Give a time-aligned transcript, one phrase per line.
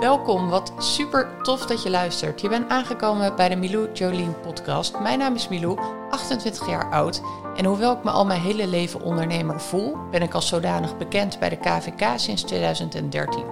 [0.00, 2.40] Welkom, wat super tof dat je luistert.
[2.40, 4.98] Je bent aangekomen bij de Milou Jolien podcast.
[5.00, 5.78] Mijn naam is Milou,
[6.10, 7.22] 28 jaar oud.
[7.56, 11.38] En hoewel ik me al mijn hele leven ondernemer voel, ben ik als zodanig bekend
[11.38, 13.44] bij de KVK sinds 2013.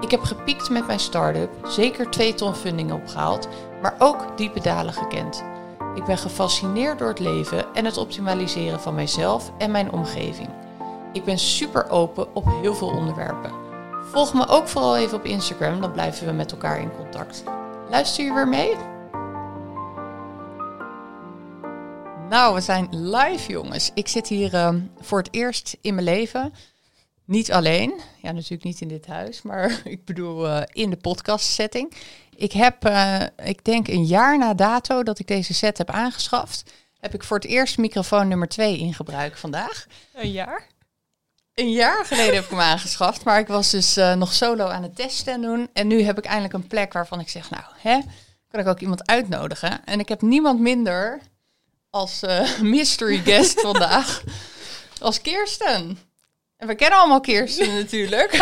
[0.00, 3.48] Ik heb gepiekt met mijn start-up, zeker twee ton funding opgehaald,
[3.82, 5.44] maar ook diepe dalen gekend.
[5.94, 10.48] Ik ben gefascineerd door het leven en het optimaliseren van mijzelf en mijn omgeving.
[11.12, 13.65] Ik ben super open op heel veel onderwerpen.
[14.06, 17.42] Volg me ook vooral even op Instagram, dan blijven we met elkaar in contact.
[17.90, 18.76] Luister je weer mee?
[22.28, 23.90] Nou, we zijn live, jongens.
[23.94, 26.52] Ik zit hier uh, voor het eerst in mijn leven.
[27.24, 28.00] Niet alleen.
[28.22, 31.92] Ja, natuurlijk niet in dit huis, maar ik bedoel uh, in de podcast setting.
[32.36, 36.72] Ik heb, uh, ik denk een jaar na dato dat ik deze set heb aangeschaft,
[37.00, 39.86] heb ik voor het eerst microfoon nummer 2 in gebruik vandaag.
[40.14, 40.66] Een jaar?
[41.56, 44.82] Een jaar geleden heb ik hem aangeschaft, maar ik was dus uh, nog solo aan
[44.82, 45.68] het testen doen.
[45.72, 47.98] En nu heb ik eindelijk een plek waarvan ik zeg, nou, hè,
[48.50, 49.84] kan ik ook iemand uitnodigen.
[49.84, 51.20] En ik heb niemand minder
[51.90, 54.22] als uh, mystery guest vandaag,
[55.00, 55.98] als Kirsten.
[56.56, 58.32] En we kennen allemaal Kirsten natuurlijk.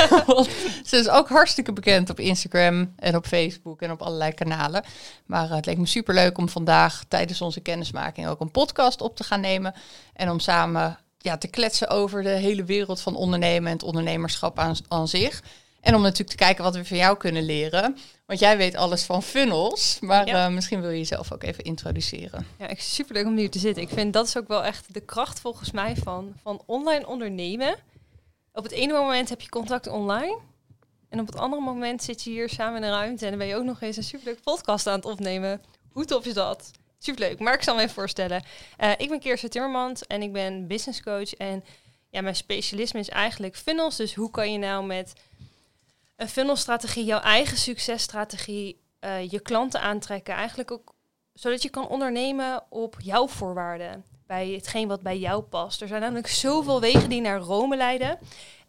[0.84, 4.84] ze is ook hartstikke bekend op Instagram en op Facebook en op allerlei kanalen.
[5.27, 9.01] Maar uh, het leek me super leuk om vandaag tijdens onze kennismaking ook een podcast
[9.01, 9.75] op te gaan nemen.
[10.12, 14.58] En om samen ja, te kletsen over de hele wereld van ondernemen en het ondernemerschap
[14.58, 15.42] aan, aan zich.
[15.81, 17.97] En om natuurlijk te kijken wat we van jou kunnen leren.
[18.27, 20.47] Want jij weet alles van funnels, maar ja.
[20.47, 22.47] uh, misschien wil je jezelf ook even introduceren.
[22.58, 23.83] Ja, ik super leuk om hier te zitten.
[23.83, 27.77] Ik vind dat is ook wel echt de kracht volgens mij van, van online ondernemen.
[28.53, 30.38] Op het ene moment heb je contact online.
[31.09, 33.48] En op het andere moment zit je hier samen in de ruimte en dan ben
[33.48, 35.62] je ook nog eens een superleuk podcast aan het opnemen.
[35.92, 36.70] Hoe tof is dat?
[37.05, 38.42] Superleuk, maar ik zal me even voorstellen.
[38.80, 41.34] Uh, ik ben Kirsten Timmermans en ik ben business coach.
[41.34, 41.64] En
[42.10, 43.97] ja, mijn specialisme is eigenlijk funnels.
[43.97, 45.12] Dus hoe kan je nou met
[46.16, 50.34] een funnelstrategie, jouw eigen successtrategie, uh, je klanten aantrekken?
[50.34, 50.94] Eigenlijk ook
[51.34, 54.05] zodat je kan ondernemen op jouw voorwaarden.
[54.27, 55.81] Bij hetgeen wat bij jou past.
[55.81, 58.19] Er zijn namelijk zoveel wegen die naar Rome leiden.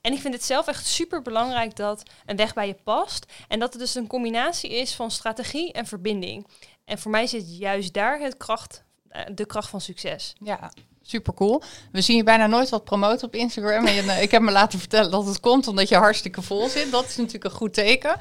[0.01, 3.25] En ik vind het zelf echt super belangrijk dat een weg bij je past.
[3.47, 6.47] En dat het dus een combinatie is van strategie en verbinding.
[6.85, 10.35] En voor mij zit juist daar het kracht, eh, de kracht van succes.
[10.39, 11.61] Ja, super cool.
[11.91, 13.85] We zien je bijna nooit wat promoten op Instagram.
[13.85, 16.91] En eh, ik heb me laten vertellen dat het komt omdat je hartstikke vol zit.
[16.91, 18.17] Dat is natuurlijk een goed teken.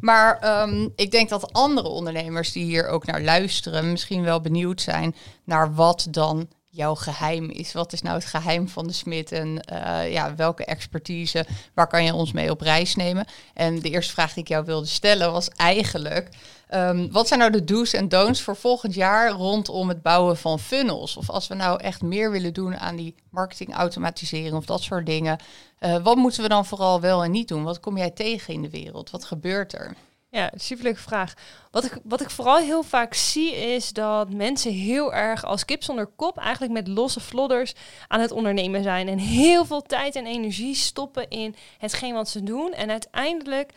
[0.00, 4.80] Maar um, ik denk dat andere ondernemers die hier ook naar luisteren, misschien wel benieuwd
[4.80, 5.14] zijn
[5.44, 7.72] naar wat dan jouw geheim is.
[7.72, 12.04] Wat is nou het geheim van de Smit en uh, ja, welke expertise, waar kan
[12.04, 13.26] je ons mee op reis nemen?
[13.54, 16.28] En de eerste vraag die ik jou wilde stellen was eigenlijk,
[16.74, 20.58] um, wat zijn nou de do's en don'ts voor volgend jaar rondom het bouwen van
[20.58, 21.16] funnels?
[21.16, 25.06] Of als we nou echt meer willen doen aan die marketing automatisering of dat soort
[25.06, 25.38] dingen,
[25.80, 27.62] uh, wat moeten we dan vooral wel en niet doen?
[27.62, 29.10] Wat kom jij tegen in de wereld?
[29.10, 29.96] Wat gebeurt er?
[30.30, 31.34] Ja, superleuke vraag.
[31.70, 35.82] Wat ik, wat ik vooral heel vaak zie is dat mensen heel erg als kip
[35.82, 37.74] zonder kop eigenlijk met losse vlodders
[38.08, 39.08] aan het ondernemen zijn.
[39.08, 43.72] En heel veel tijd en energie stoppen in hetgeen wat ze doen en uiteindelijk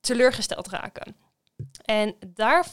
[0.00, 1.16] teleurgesteld raken.
[1.84, 2.66] En daar,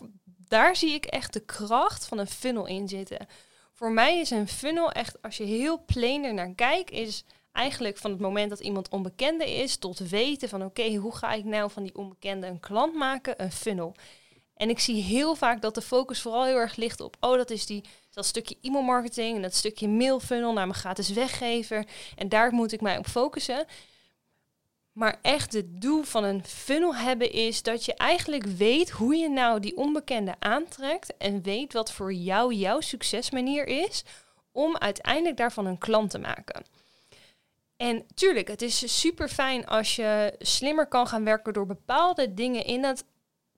[0.48, 3.28] daar zie ik echt de kracht van een funnel in zitten.
[3.74, 7.98] Voor mij is een funnel echt, als je heel plain er naar kijkt, is eigenlijk
[7.98, 11.72] van het moment dat iemand onbekende is tot weten van oké, hoe ga ik nou
[11.72, 13.96] van die onbekende een klant maken, een funnel.
[14.56, 17.50] En ik zie heel vaak dat de focus vooral heel erg ligt op, oh dat
[17.50, 21.86] is die, dat stukje e-mail marketing en dat stukje mail funnel naar mijn gratis weggever
[22.16, 23.66] en daar moet ik mij op focussen.
[24.92, 29.30] Maar echt het doel van een funnel hebben is dat je eigenlijk weet hoe je
[29.30, 34.04] nou die onbekende aantrekt en weet wat voor jou jouw succesmanier is
[34.52, 36.66] om uiteindelijk daarvan een klant te maken.
[37.82, 42.66] En tuurlijk, het is super fijn als je slimmer kan gaan werken door bepaalde dingen
[42.66, 43.04] in dat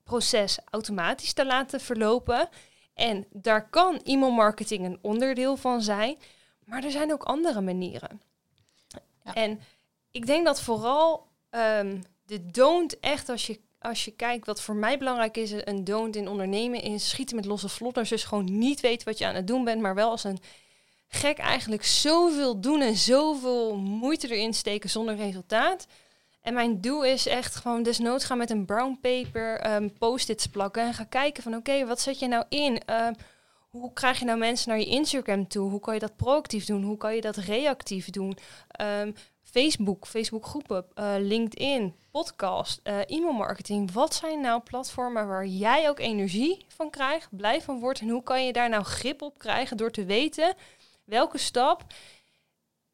[0.04, 2.50] proces automatisch te laten verlopen.
[2.94, 6.18] En daar kan e-mailmarketing een onderdeel van zijn,
[6.66, 8.22] maar er zijn ook andere manieren.
[9.24, 9.34] Ja.
[9.34, 9.60] En
[10.12, 14.76] ik denk dat vooral um, de don't echt als je als je kijkt wat voor
[14.76, 18.10] mij belangrijk is, een don't in ondernemen is schieten met losse vlotters.
[18.10, 20.40] Dus gewoon niet weten wat je aan het doen bent, maar wel als een
[21.14, 25.88] gek eigenlijk zoveel doen en zoveel moeite erin steken zonder resultaat.
[26.42, 30.84] En mijn doel is echt gewoon desnoods gaan met een brown paper um, post-its plakken
[30.84, 32.82] en gaan kijken van oké, wat zet je nou in?
[32.90, 33.08] Uh,
[33.70, 35.70] hoe krijg je nou mensen naar je Instagram toe?
[35.70, 36.84] Hoe kan je dat proactief doen?
[36.84, 38.38] Hoe kan je dat reactief doen?
[38.82, 43.92] Um, Facebook, Facebook groepen, uh, LinkedIn, podcast, uh, e-mail marketing.
[43.92, 48.00] Wat zijn nou platformen waar jij ook energie van krijgt, blij van wordt?
[48.00, 50.56] En hoe kan je daar nou grip op krijgen door te weten
[51.04, 51.84] welke stap,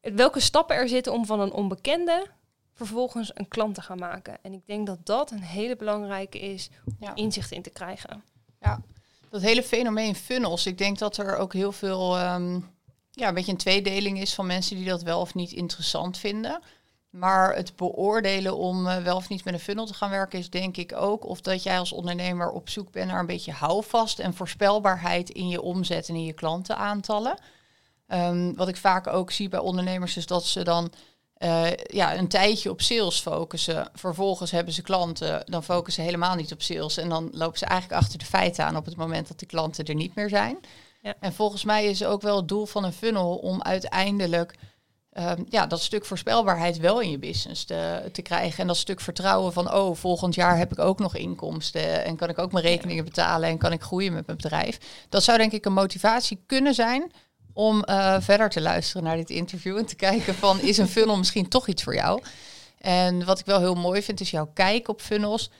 [0.00, 2.26] welke stappen er zitten om van een onbekende
[2.74, 4.38] vervolgens een klant te gaan maken.
[4.42, 7.14] En ik denk dat dat een hele belangrijke is om Ja.
[7.14, 8.22] inzicht in te krijgen.
[9.30, 10.66] Dat hele fenomeen funnels.
[10.66, 12.60] Ik denk dat er ook heel veel, ehm,
[13.10, 16.60] ja, een beetje een tweedeling is van mensen die dat wel of niet interessant vinden.
[17.10, 20.50] Maar het beoordelen om eh, wel of niet met een funnel te gaan werken is
[20.50, 24.18] denk ik ook of dat jij als ondernemer op zoek bent naar een beetje houvast
[24.18, 27.38] en voorspelbaarheid in je omzet en in je klantenaantallen.
[28.10, 30.92] Ehm, wat ik vaak ook zie bij ondernemers is dat ze dan
[31.34, 33.90] eh, ja, een tijdje op sales focussen.
[33.94, 36.96] Vervolgens hebben ze klanten, dan focussen ze helemaal niet op sales.
[36.96, 39.84] En dan lopen ze eigenlijk achter de feiten aan op het moment dat die klanten
[39.84, 40.58] er niet meer zijn.
[41.02, 41.14] Ja.
[41.20, 44.54] En volgens mij is ook wel het doel van een funnel om uiteindelijk
[45.12, 48.58] ehm, ja, dat stuk voorspelbaarheid wel in je business te, te krijgen.
[48.58, 52.04] En dat stuk vertrouwen van, oh, volgend jaar heb ik ook nog inkomsten.
[52.04, 54.78] En kan ik ook mijn rekeningen betalen en kan ik groeien met mijn bedrijf.
[55.08, 57.12] Dat zou denk ik een motivatie kunnen zijn
[57.60, 61.16] om eh, verder te luisteren naar dit interview en te kijken van is een funnel
[61.16, 62.22] misschien toch iets voor jou?
[62.78, 65.50] En wat ik wel heel mooi vind is jouw kijk op funnels.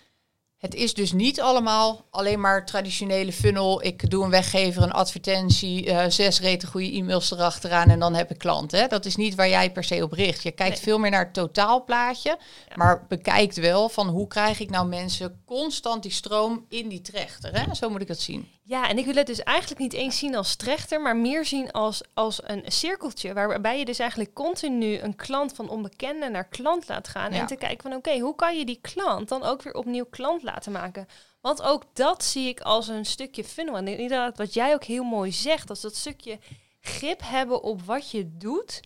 [0.61, 3.85] Het is dus niet allemaal alleen maar traditionele funnel.
[3.85, 8.31] Ik doe een weggever, een advertentie, eh, zes rete goede e-mails erachteraan en dan heb
[8.31, 8.89] ik klanten.
[8.89, 10.43] Dat is niet waar jij per se op richt.
[10.43, 10.83] Je kijkt Nee.
[10.83, 12.75] veel meer naar het totaalplaatje, Ja.
[12.75, 17.61] maar bekijkt wel van hoe krijg ik nou mensen constant die stroom in die trechter.
[17.61, 17.75] Hè?
[17.75, 18.49] Zo moet ik dat zien.
[18.63, 21.71] Ja, en ik wil het dus eigenlijk niet eens zien als trechter, maar meer zien
[21.73, 23.33] als, als een cirkeltje.
[23.33, 27.33] Waarbij je dus eigenlijk continu een klant van onbekende naar klant laat gaan.
[27.33, 27.39] Ja.
[27.41, 30.43] En te kijken van oké, hoe kan je die klant dan ook weer opnieuw klant
[30.43, 31.09] laten maken?
[31.41, 33.77] Want ook dat zie ik als een stukje funnel.
[33.77, 36.39] En inderdaad, wat jij ook heel mooi zegt, als dat stukje
[36.81, 38.81] grip hebben op wat je doet,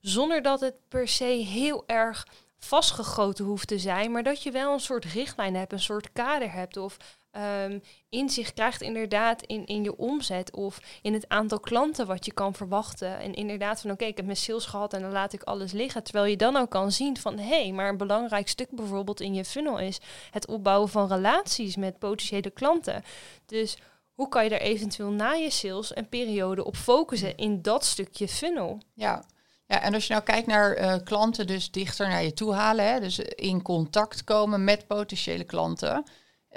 [0.00, 2.26] zonder dat het per se heel erg
[2.58, 6.52] vastgegoten hoeft te zijn, maar dat je wel een soort richtlijn hebt, een soort kader
[6.52, 6.96] hebt of
[7.30, 7.78] ehm,
[8.08, 12.54] inzicht krijgt inderdaad in, in je omzet of in het aantal klanten wat je kan
[12.54, 13.18] verwachten.
[13.18, 16.02] En inderdaad van oké, ik heb mijn sales gehad en dan laat ik alles liggen.
[16.02, 19.34] Terwijl je dan ook kan zien van hé, hey, maar een belangrijk stuk bijvoorbeeld in
[19.34, 23.02] je funnel is het opbouwen van relaties met potentiële klanten.
[23.46, 23.76] Dus
[24.12, 28.28] hoe kan je er eventueel na je sales een periode op focussen in dat stukje
[28.28, 28.78] funnel?
[28.94, 29.24] Ja.
[29.66, 32.92] Ja, en als je nou kijkt naar eh, klanten dus dichter naar je toe halen,
[32.92, 36.04] hè, dus in contact komen met potentiële klanten.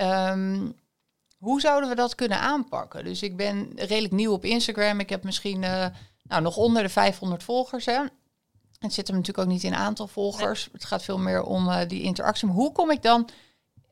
[0.02, 0.70] Ehm,
[1.38, 3.04] hoe zouden we dat kunnen aanpakken?
[3.04, 5.00] Dus ik ben redelijk nieuw op Instagram.
[5.00, 5.86] Ik heb misschien eh,
[6.24, 7.86] nou, nog onder de 500 volgers.
[7.86, 8.00] Hè.
[8.80, 10.70] Het zit hem natuurlijk ook niet in aantal volgers.
[10.72, 12.48] Het gaat veel meer om eh, die interactie.
[12.48, 13.30] Maar hoe kom ik dan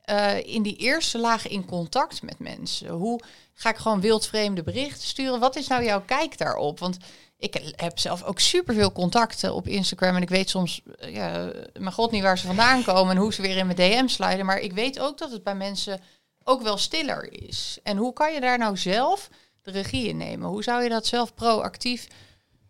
[0.02, 2.90] eh, in die eerste laag in contact met mensen?
[2.90, 3.20] Hoe
[3.54, 5.40] ga ik gewoon wildvreemde berichten sturen?
[5.40, 6.80] Wat is nou jouw kijk daarop?
[6.80, 6.98] Want
[7.40, 10.16] ik heb zelf ook superveel contacten op Instagram.
[10.16, 13.34] En ik weet soms, eh, ja, mijn god niet waar ze vandaan komen en hoe
[13.34, 14.46] ze weer in mijn DM sliden.
[14.46, 16.02] Maar ik weet ook dat het bij mensen
[16.44, 17.80] ook wel stiller is.
[17.84, 19.30] En hoe kan je daar nou zelf
[19.62, 20.50] de regie in nemen?
[20.50, 22.08] Hoe zou je dat zelf proactief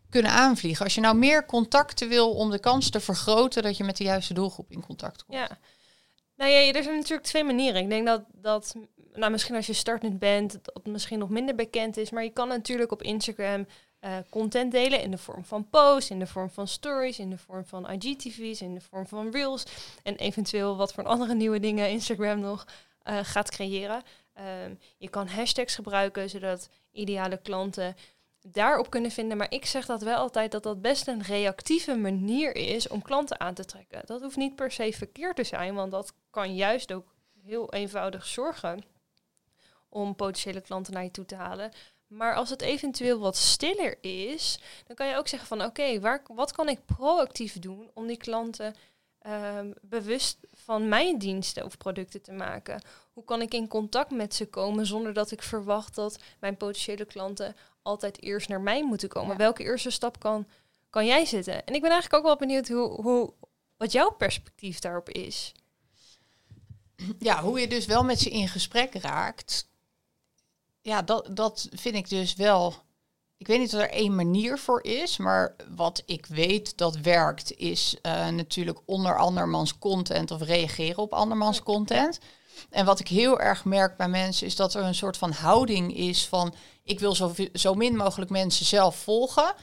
[0.10, 0.84] kunnen aanvliegen?
[0.84, 4.04] Als je nou meer contacten wil om de kans te vergroten dat je met de
[4.04, 5.38] juiste doelgroep in contact komt.
[5.40, 5.58] Ja.
[6.36, 7.82] Nou ja, er zijn natuurlijk twee manieren.
[7.82, 8.76] Ik denk dat, dat
[9.14, 12.10] nou, misschien als je startend bent, dat misschien nog minder bekend is.
[12.10, 13.66] Maar je kan natuurlijk op Instagram
[14.00, 17.38] eh, content delen in de vorm van posts, in de vorm van stories, in de
[17.38, 19.66] vorm van IGTV's, in de vorm van reels.
[20.04, 22.66] En eventueel wat voor andere nieuwe dingen Instagram nog
[23.04, 24.04] eh, gaat creëren.
[24.34, 27.96] Ehm, je kan hashtags gebruiken, zodat ideale klanten
[28.42, 29.38] daarop kunnen vinden.
[29.38, 33.40] Maar ik zeg dat wel altijd dat dat best een reactieve manier is om klanten
[33.40, 34.02] aan te trekken.
[34.06, 38.26] Dat hoeft niet per se verkeerd te zijn, want dat kan juist ook heel eenvoudig
[38.26, 38.84] zorgen
[39.90, 41.72] om potentiële klanten naar je toe te halen.
[42.10, 46.22] Maar als het eventueel wat stiller is, dan kan je ook zeggen van oké, waar
[46.28, 48.76] wat kan ik proactief doen om die klanten
[49.20, 52.82] ehm, bewust van mijn diensten of producten te maken?
[53.14, 57.06] Hoe kan ik in contact met ze komen zonder dat ik verwacht dat mijn potentiële
[57.06, 59.32] klanten altijd eerst naar mij moeten komen?
[59.32, 59.38] Ja.
[59.38, 60.48] Welke eerste stap kan,
[60.90, 61.66] kan jij zetten?
[61.66, 63.34] En ik ben eigenlijk ook wel benieuwd hoe, hoe,
[63.78, 65.52] wat jouw perspectief daarop is.
[67.20, 69.68] Ja, hoe je dus wel met ze in gesprek raakt.
[70.82, 72.74] Ja, dat, dat vind ik dus wel.
[73.38, 77.58] Ik weet niet of er één manier voor is, maar wat ik weet dat werkt,
[77.58, 82.20] is eh, natuurlijk onder andermans content of reageren op andermans content.
[82.70, 85.96] En wat ik heel erg merk bij mensen is dat er een soort van houding
[85.98, 89.54] is van ik wil zo, zo min mogelijk mensen zelf volgen.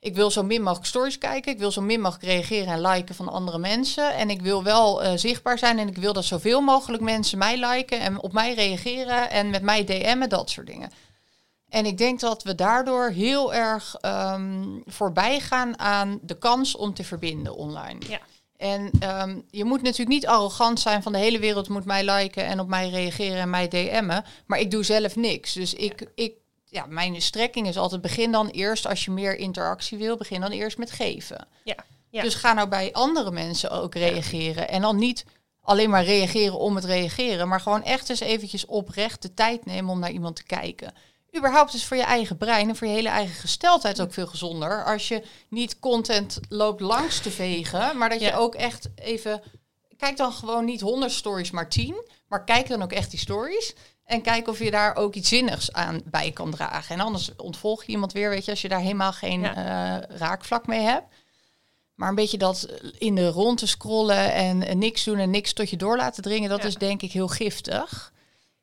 [0.00, 1.52] Ik wil zo min mogelijk stories kijken.
[1.52, 4.14] Ik wil zo min mogelijk reageren en liken van andere mensen.
[4.14, 5.78] En ik wil wel eh, zichtbaar zijn.
[5.78, 9.62] En ik wil dat zoveel mogelijk mensen mij liken en op mij reageren en met
[9.62, 10.90] mij DM'en, dat soort dingen.
[11.68, 16.94] En ik denk dat we daardoor heel erg ehm, voorbij gaan aan de kans om
[16.94, 18.00] te verbinden online.
[18.08, 18.20] Ja.
[18.56, 22.44] En ehm, je moet natuurlijk niet arrogant zijn van de hele wereld moet mij liken
[22.44, 24.24] en op mij reageren en mij DM'en.
[24.46, 25.52] Maar ik doe zelf niks.
[25.52, 26.32] Dus ik, ik,
[26.70, 30.50] ja, mijn strekking is altijd begin dan eerst als je meer interactie wil, begin dan
[30.50, 31.48] eerst met geven.
[31.64, 31.76] Ja.
[32.10, 32.22] Ja.
[32.22, 34.68] Dus ga nou bij andere mensen ook reageren.
[34.68, 35.24] En dan niet
[35.60, 39.90] alleen maar reageren om het reageren, maar gewoon echt eens eventjes oprecht de tijd nemen
[39.90, 40.94] om naar iemand te kijken.
[41.36, 44.84] Überhaupt is voor je eigen brein en voor je hele eigen gesteldheid ook veel gezonder.
[44.84, 48.36] Als je niet content loopt langs te vegen, maar dat je Ja.
[48.36, 49.42] ook echt even...
[49.96, 51.94] Kijk dan gewoon niet 100 stories, maar 10.
[52.28, 53.74] Maar kijk dan ook echt die stories.
[54.08, 56.94] En kijk of je daar ook iets zinnigs aan bij kan dragen.
[56.94, 59.54] En anders ontvolg je iemand weer, weet je, als je daar helemaal geen Ja.
[60.00, 61.06] eh, raakvlak mee hebt.
[61.94, 65.52] Maar een beetje dat in de rond te scrollen en, en niks doen en niks
[65.52, 66.66] tot je door laten dringen, dat Ja.
[66.68, 68.12] is denk ik heel giftig.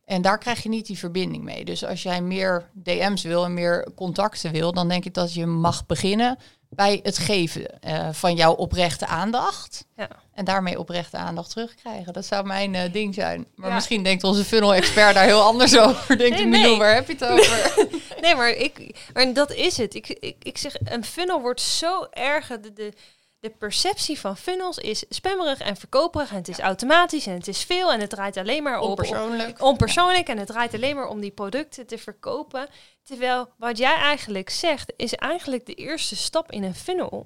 [0.05, 1.65] En daar krijg je niet die verbinding mee.
[1.65, 5.45] Dus als jij meer DM's wil en meer contacten wil, dan denk ik dat je
[5.45, 6.37] mag beginnen
[6.75, 9.85] bij het geven eh, van jouw oprechte aandacht.
[9.95, 10.09] Ja.
[10.33, 12.13] En daarmee oprechte aandacht terugkrijgen.
[12.13, 13.47] Dat zou mijn eh, ding zijn.
[13.55, 13.75] Maar Ja.
[13.75, 16.17] misschien denkt onze funnel-expert daar heel anders over.
[16.17, 17.73] Denkt Nee, nee, waar heb je het over?
[18.21, 19.93] Nee, maar, ik, maar dat is het.
[19.95, 22.47] Ik, ik, ik zeg, een funnel wordt zo erg...
[22.47, 22.93] De, de,
[23.39, 26.29] de perceptie van funnels is spammerig en verkoperig.
[26.29, 27.91] En het is automatisch en het is veel.
[27.91, 29.61] En het draait alleen maar op Onpersoonlijk.
[29.61, 30.27] onpersoonlijk.
[30.27, 32.67] En het draait alleen maar om die producten te verkopen.
[33.05, 37.25] Terwijl wat jij eigenlijk zegt, is eigenlijk de eerste stap in een funnel.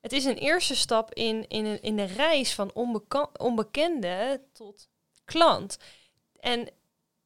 [0.00, 2.70] Het is een eerste stap in, in, in de reis van
[3.38, 4.88] onbekende tot
[5.24, 5.78] klant.
[6.40, 6.68] En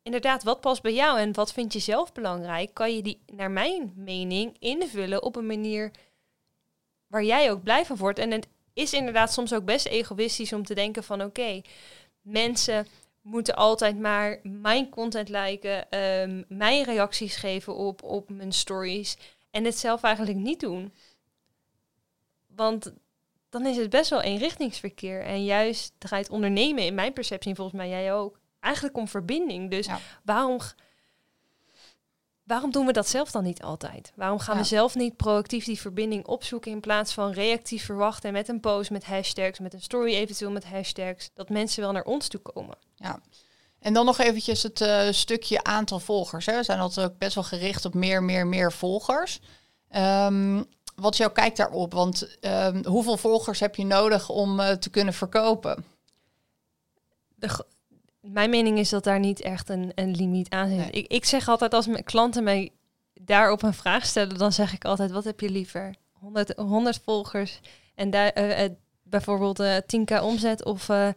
[0.02, 3.50] inderdaad, wat past bij jou en wat vind je zelf belangrijk, kan je die, naar
[3.50, 5.90] mijn mening, invullen op een manier
[7.06, 8.18] waar jij ook blij van wordt.
[8.18, 11.60] En het is inderdaad soms ook best egoïstisch om te denken van oké,
[12.20, 12.86] mensen
[13.28, 19.16] moeten altijd maar mijn content liken, ehm, mijn reacties geven op, op mijn stories
[19.50, 20.92] en het zelf eigenlijk niet doen.
[22.46, 22.92] Want
[23.48, 25.22] dan is het best wel eenrichtingsverkeer.
[25.22, 29.70] En juist draait ondernemen, in mijn perceptie, en volgens mij jij ook, eigenlijk om verbinding.
[29.70, 29.98] Dus Ja.
[30.24, 30.58] waarom,
[32.48, 34.12] waarom doen we dat zelf dan niet altijd?
[34.14, 34.60] Waarom gaan Ja.
[34.60, 38.60] we zelf niet proactief die verbinding opzoeken in plaats van reactief verwachten en met een
[38.60, 42.40] post met hashtags, met een story eventueel met hashtags, dat mensen wel naar ons toe
[42.40, 42.76] komen?
[42.94, 43.20] Ja.
[43.78, 46.46] En dan nog eventjes het eh, stukje aantal volgers.
[46.46, 46.56] Hè.
[46.56, 49.40] We zijn altijd ook best wel gericht op meer, meer, meer volgers.
[49.88, 50.62] Ehm,
[50.94, 51.92] wat is jouw kijk daarop?
[51.92, 55.84] Want ehm, hoeveel volgers heb je nodig om eh, te kunnen verkopen?
[57.38, 57.64] de,
[58.20, 60.78] mijn mening is dat daar niet echt een, een limiet aan zit.
[60.78, 60.90] Nee.
[60.90, 62.70] Ik, ik zeg altijd, als mijn klanten mij
[63.20, 65.94] daarop een vraag stellen, dan zeg ik altijd, wat heb je liever?
[66.12, 67.60] 100, 100 volgers
[67.94, 68.72] en daar eh, eh,
[69.02, 71.08] bijvoorbeeld eh 10k omzet of eh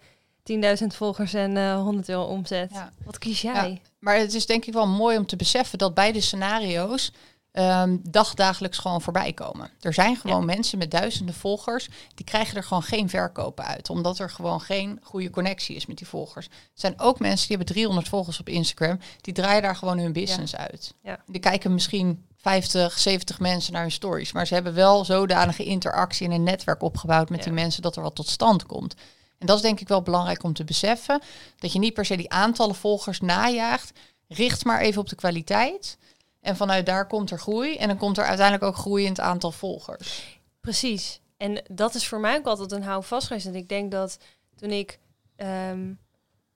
[0.44, 2.72] 10.000 volgers en eh 100 euro omzet.
[2.74, 2.92] Ja.
[3.06, 3.82] Wat kies jij?
[4.00, 7.12] Maar het is denk ik wel mooi om te beseffen dat beide scenario's
[7.52, 9.70] ehm, dagdagelijks gewoon voorbij komen.
[9.80, 13.90] Er zijn gewoon mensen met duizenden volgers, die krijgen er gewoon geen verkopen uit.
[13.90, 16.46] Omdat er gewoon geen goede connectie is met die volgers.
[16.46, 20.14] Er zijn ook mensen die hebben 300 volgers op Instagram, die draaien daar gewoon hun
[20.14, 20.94] business uit.
[21.04, 21.20] Ja.
[21.26, 24.32] Die kijken misschien 50, 70 mensen naar hun stories.
[24.32, 28.02] Maar ze hebben wel zodanige interactie en een netwerk opgebouwd met die mensen dat er
[28.02, 28.96] wat tot stand komt.
[29.38, 31.22] En dat is denk ik wel belangrijk om te beseffen.
[31.58, 33.92] Dat je niet per se die aantallen volgers najaagt.
[34.28, 35.98] Richt maar even op de kwaliteit.
[36.42, 37.78] En vanuit daar komt er groei.
[37.78, 40.40] En dan komt er uiteindelijk ook groei in het aantal volgers.
[40.60, 41.20] Precies.
[41.38, 43.46] En dat is voor mij ook altijd een houvast geweest.
[43.46, 44.18] En ik denk dat
[44.56, 45.00] toen ik...
[45.36, 45.94] ehm,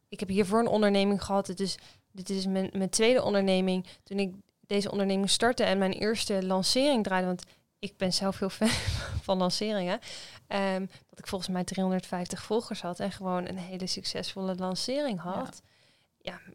[0.10, 1.46] ik heb hiervoor een onderneming gehad.
[1.46, 1.78] Dit is,
[2.12, 3.86] dit is mijn, mijn tweede onderneming.
[4.04, 4.34] Toen ik
[4.68, 7.28] deze onderneming startte en mijn eerste lancering draaide...
[7.28, 7.44] Want
[7.80, 8.70] ik ben zelf heel fan
[9.28, 10.00] van lanceringen.
[10.48, 13.00] ehm, dat ik volgens mij 350 volgers had.
[13.00, 15.62] En gewoon een hele succesvolle lancering had.
[15.64, 15.70] Ja,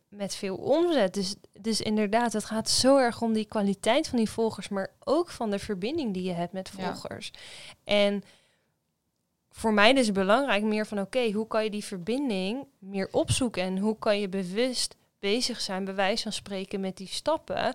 [0.09, 1.15] met veel omzet.
[1.15, 5.31] Dus, dus inderdaad, het gaat zo erg om die kwaliteit van die volgers, maar ook
[5.31, 6.85] van de verbinding die je hebt met Ja.
[6.85, 7.33] volgers.
[7.85, 8.23] En
[9.51, 13.63] voor mij is het belangrijk meer van oké, hoe kan je die verbinding meer opzoeken
[13.63, 17.75] en hoe kan je bewust bezig zijn, bij wijze van spreken, met die stappen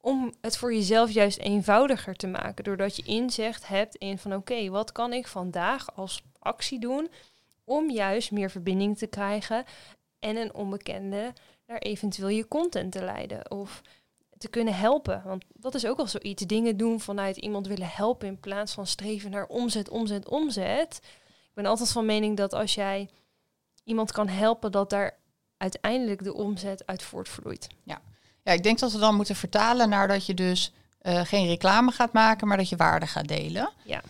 [0.00, 2.64] om het voor jezelf juist eenvoudiger te maken.
[2.64, 7.08] Doordat je inzicht hebt in van oké, wat kan ik vandaag als actie doen
[7.64, 9.64] om juist meer verbinding te krijgen
[10.24, 11.32] en een onbekende
[11.66, 13.82] naar eventueel je content te leiden of
[14.38, 15.22] te kunnen helpen.
[15.24, 16.42] Want dat is ook al zoiets.
[16.42, 21.00] Dingen doen vanuit iemand willen helpen in plaats van streven naar omzet, omzet, omzet.
[21.24, 23.08] Ik ben altijd van mening dat als jij
[23.84, 25.18] iemand kan helpen, dat daar
[25.56, 27.66] uiteindelijk de omzet uit voortvloeit.
[27.82, 28.00] Ja,
[28.52, 32.12] ik denk dat we dan moeten vertalen naar dat je dus eh, geen reclame gaat
[32.12, 33.70] maken, maar dat je waarde gaat delen.
[33.82, 34.02] Ja.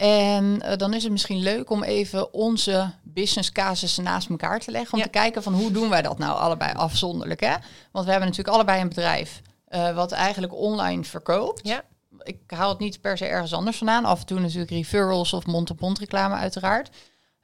[0.00, 4.70] En eh, dan is het misschien leuk om even onze business casussen naast elkaar te
[4.70, 4.92] leggen.
[4.92, 5.04] Om Ja.
[5.04, 7.40] te kijken van hoe doen wij dat nou allebei afzonderlijk.
[7.40, 7.54] Hè?
[7.92, 11.60] Want we hebben natuurlijk allebei een bedrijf eh, wat eigenlijk online verkoopt.
[11.68, 11.82] Ja.
[12.22, 14.04] Ik haal het niet per se ergens anders vandaan.
[14.04, 16.90] Af en toe natuurlijk referrals of mond-op-mond reclame uiteraard.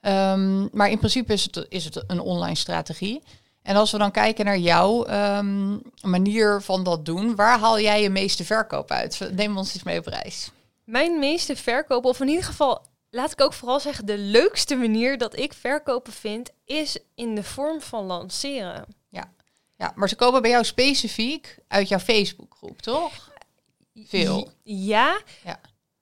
[0.01, 3.23] Ehm, maar in principe is het, is het een online strategie.
[3.63, 8.01] En als we dan kijken naar jouw ehm, manier van dat doen, waar haal jij
[8.01, 9.29] je meeste verkoop uit?
[9.35, 10.51] Neem ons eens mee op reis.
[10.87, 15.17] Mijn meeste verkopen, of in ieder geval, laat ik ook vooral zeggen, de leukste manier
[15.17, 18.85] dat ik verkopen vind, is in de vorm van lanceren.
[19.79, 23.31] Ja, maar ze komen bij jou specifiek uit jouw Facebookgroep, toch?
[23.95, 24.49] Veel.
[24.63, 25.21] Ja.
[25.43, 25.59] Ja.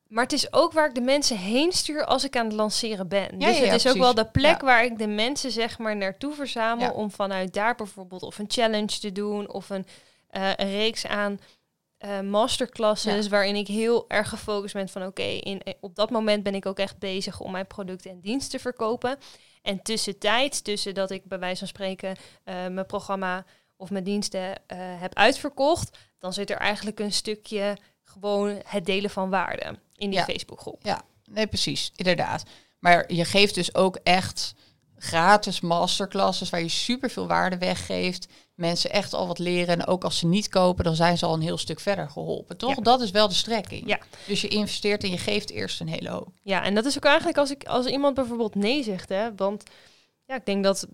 [0.08, 3.08] Maar het is ook waar ik de mensen heen stuur als ik aan het lanceren
[3.08, 3.40] ben.
[3.40, 4.66] Ja, dus ja, het is ja, ook wel de plek Ja.
[4.66, 6.92] waar ik de mensen zeg maar naartoe verzamel Ja.
[6.92, 9.86] om vanuit daar bijvoorbeeld of een challenge te doen of een,
[10.28, 11.40] eh, een reeks aan
[12.06, 16.44] eh, masterclasses waarin ik heel erg gefocust ben van oké, in eh, op dat moment
[16.44, 19.18] ben ik ook echt bezig om mijn producten en diensten te verkopen.
[19.62, 23.46] En tussentijds, tussen dat ik bij wijze van spreken eh, mijn programma
[23.78, 29.30] of mijn diensten heb uitverkocht, dan zit er eigenlijk een stukje gewoon het delen van
[29.30, 30.26] waarde in die Ja.
[30.26, 30.80] Facebookgroep.
[31.26, 32.44] Nee, precies, inderdaad.
[32.80, 34.54] Maar je geeft dus ook echt
[34.98, 38.28] gratis masterclasses waar je superveel waarde weggeeft.
[38.56, 39.80] Mensen echt al wat leren.
[39.80, 42.58] En ook als ze niet kopen, dan zijn ze al een heel stuk verder geholpen.
[42.58, 42.76] Toch?
[42.76, 42.82] Ja.
[42.82, 43.88] Dat is wel de strekking.
[43.88, 44.00] Ja.
[44.28, 46.28] Dus je investeert en je geeft eerst een hele hoop.
[46.42, 49.64] Ja, en dat is ook eigenlijk als, ik, als iemand bijvoorbeeld nee zegt, hè, want
[50.26, 50.88] ja, ik denk dat,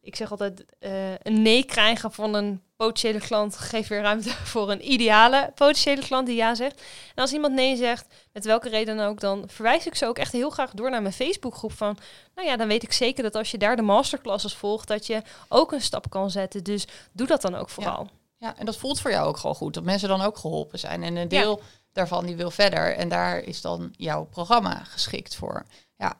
[0.00, 4.70] ik zeg altijd, eh, een nee krijgen van een potentiële klant geeft weer ruimte voor
[4.70, 6.82] een ideale potentiële klant die ja zegt.
[7.14, 10.18] En als iemand nee zegt, met welke reden dan ook, dan verwijs ik ze ook
[10.18, 11.98] echt heel graag door naar mijn Facebookgroep van,
[12.34, 15.22] nou ja, dan weet ik zeker dat als je daar de masterclasses volgt, dat je
[15.48, 16.64] ook een stap kan zetten.
[16.64, 18.08] Dus doe dat dan ook vooral.
[18.36, 19.74] Ja, en dat voelt voor jou ook gewoon goed.
[19.74, 21.02] Dat mensen dan ook geholpen zijn.
[21.02, 21.60] En een deel
[21.92, 22.96] daarvan die wil verder.
[22.96, 25.62] En daar is dan jouw programma geschikt voor.
[25.96, 26.16] Ja,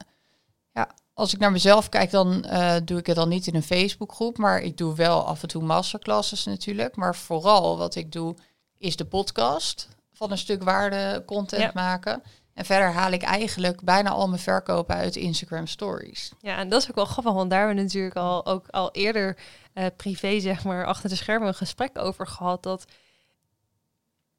[0.72, 0.88] ja
[1.20, 4.38] als ik naar mezelf kijk, dan eh, doe ik het dan niet in een Facebookgroep.
[4.38, 6.96] Maar ik doe wel af en toe masterclasses natuurlijk.
[6.96, 8.36] Maar vooral wat ik doe,
[8.78, 11.70] is de podcast van een stuk waarde content Ja.
[11.74, 12.22] maken.
[12.54, 16.32] En verder haal ik eigenlijk bijna al mijn verkopen uit Instagram stories.
[16.40, 18.90] Ja, en dat is ook wel grappig, want daar hebben we natuurlijk al, ook al
[18.90, 19.36] eerder
[19.72, 22.62] eh, privé, zeg maar, achter de schermen een gesprek over gehad.
[22.62, 22.84] Dat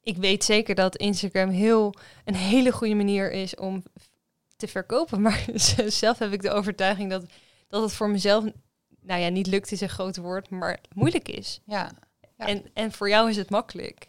[0.03, 1.93] ik weet zeker dat Instagram heel
[2.25, 3.83] een hele goede manier is om
[4.61, 5.21] te verkopen.
[5.25, 5.45] Maar
[5.85, 7.23] zelf heb ik de overtuiging dat,
[7.67, 8.45] dat het voor mezelf,
[9.01, 11.59] nou ja, niet lukt is een groot woord, maar moeilijk is.
[11.65, 11.91] Ja.
[12.37, 12.47] Ja.
[12.47, 14.07] En, en voor jou is het makkelijk.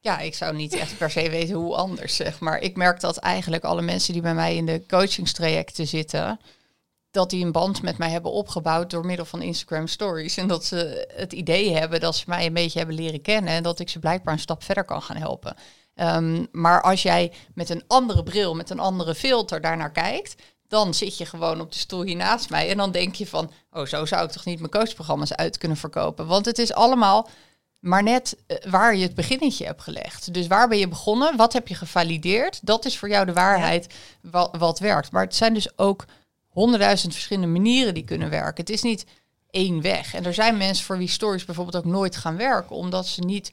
[0.00, 2.58] Ja, ik zou niet echt per se weten hoe anders, zeg maar.
[2.58, 6.40] Ik merk dat eigenlijk alle mensen die bij mij in de coachingstrajecten zitten,
[7.10, 10.36] dat die een band met mij hebben opgebouwd door middel van Instagram stories.
[10.36, 13.62] En dat ze het idee hebben dat ze mij een beetje hebben leren kennen en
[13.62, 15.56] dat ik ze blijkbaar een stap verder kan gaan helpen.
[15.96, 20.94] Ehm, maar als jij met een andere bril, met een andere filter daarnaar kijkt, dan
[20.94, 23.86] zit je gewoon op de stoel hier naast mij en dan denk je van, oh,
[23.86, 26.26] zo zou ik toch niet mijn coachprogramma's uit kunnen verkopen.
[26.26, 27.28] Want het is allemaal
[27.80, 30.34] maar net eh, waar je het beginnetje hebt gelegd.
[30.34, 31.36] Dus waar ben je begonnen?
[31.36, 32.66] Wat heb je gevalideerd?
[32.66, 35.10] Dat is voor jou de waarheid wat, wat werkt.
[35.10, 36.04] Maar het zijn dus ook
[36.48, 38.64] honderdduizend verschillende manieren die kunnen werken.
[38.64, 39.06] Het is niet
[39.50, 40.14] één weg.
[40.14, 43.52] En er zijn mensen voor wie stories bijvoorbeeld ook nooit gaan werken, omdat ze niet.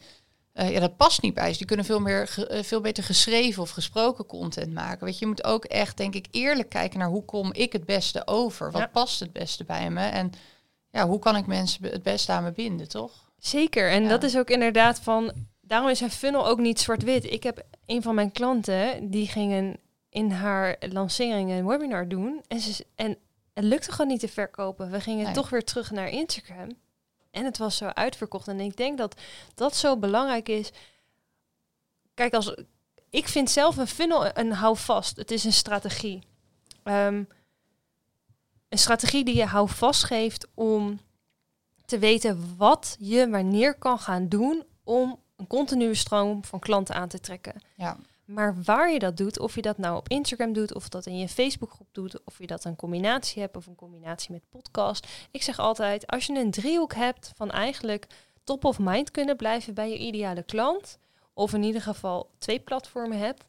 [0.53, 1.57] Eh, ja, dat past niet bij ze.
[1.57, 5.05] Die kunnen veel, meer, ge- eh, veel beter geschreven of gesproken content maken.
[5.05, 7.85] Weet je, je moet ook echt, denk ik, eerlijk kijken naar hoe kom ik het
[7.85, 8.71] beste over?
[8.71, 8.87] Wat Ja.
[8.87, 10.05] past het beste bij me?
[10.05, 10.31] En
[10.89, 13.11] ja, hoe kan ik mensen het beste aan me binden, toch?
[13.37, 14.09] Zeker, en Ja.
[14.09, 17.31] dat is ook inderdaad van, daarom is een funnel ook niet zwart-wit.
[17.31, 19.77] Ik heb een van mijn klanten, die gingen
[20.09, 23.17] in haar lancering een webinar doen en, ze, en
[23.53, 24.91] het lukte gewoon niet te verkopen.
[24.91, 25.33] We gingen Nee.
[25.33, 26.69] toch weer terug naar Instagram
[27.33, 28.47] en het was zo uitverkocht.
[28.47, 29.21] En ik denk dat
[29.55, 30.71] dat zo belangrijk is.
[32.13, 32.55] Kijk, als,
[33.09, 35.17] ik vind zelf een funnel een houvast.
[35.17, 36.23] Het is een strategie.
[36.83, 37.23] Ehm,
[38.69, 40.99] een strategie die je houvast geeft om
[41.85, 47.07] te weten wat je wanneer kan gaan doen om een continue stroom van klanten aan
[47.07, 47.61] te trekken.
[47.75, 47.97] Ja.
[48.33, 51.17] Maar waar je dat doet, of je dat nou op Instagram doet, of dat in
[51.17, 55.07] je Facebookgroep doet, of je dat een combinatie hebt of een combinatie met podcast.
[55.31, 58.07] Ik zeg altijd, als je een driehoek hebt van eigenlijk
[58.43, 60.97] top of mind kunnen blijven bij je ideale klant,
[61.33, 63.43] of in ieder geval twee platformen hebt,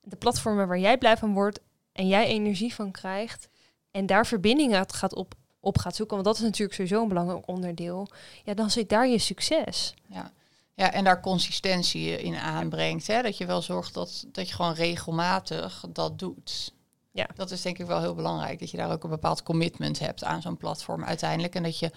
[0.00, 1.60] de platformen waar jij blij van wordt
[1.92, 3.48] en jij energie van krijgt,
[3.90, 7.48] en daar verbindingen gaat op, op gaat zoeken, want dat is natuurlijk sowieso een belangrijk
[7.48, 8.08] onderdeel,
[8.44, 9.94] ja, dan zit daar je succes.
[10.06, 10.32] Ja.
[10.76, 13.06] Ja, en daar consistentie in aanbrengt.
[13.06, 13.22] Hè?
[13.22, 16.74] Dat je wel zorgt dat, dat je gewoon regelmatig dat doet.
[17.12, 17.28] Ja.
[17.34, 18.58] Dat is denk ik wel heel belangrijk.
[18.58, 21.54] Dat je daar ook een bepaald commitment hebt aan zo'n platform uiteindelijk.
[21.54, 21.90] En dat je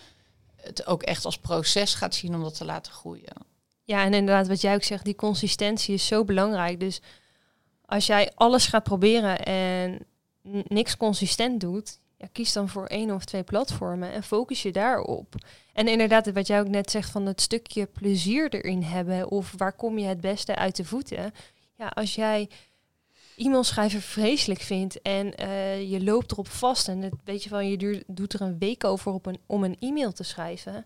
[0.55, 3.35] het ook echt als proces gaat zien om dat te laten groeien.
[3.83, 6.79] Ja, en inderdaad, wat jij ook zegt, die consistentie is zo belangrijk.
[6.79, 7.01] Dus
[7.85, 10.05] als jij alles gaat proberen en
[10.67, 15.35] niks consistent doet, ja, kies dan voor één of twee platformen en focus je daarop.
[15.73, 19.73] En inderdaad, wat jij ook net zegt van het stukje plezier erin hebben of waar
[19.73, 21.33] kom je het beste uit de voeten.
[21.75, 22.49] Ja, als jij
[23.37, 27.59] e-mail schrijven vreselijk vindt en eh, je loopt erop vast en het, weet je wel,
[27.59, 30.85] je doet er een week over op een, om een e-mail te schrijven.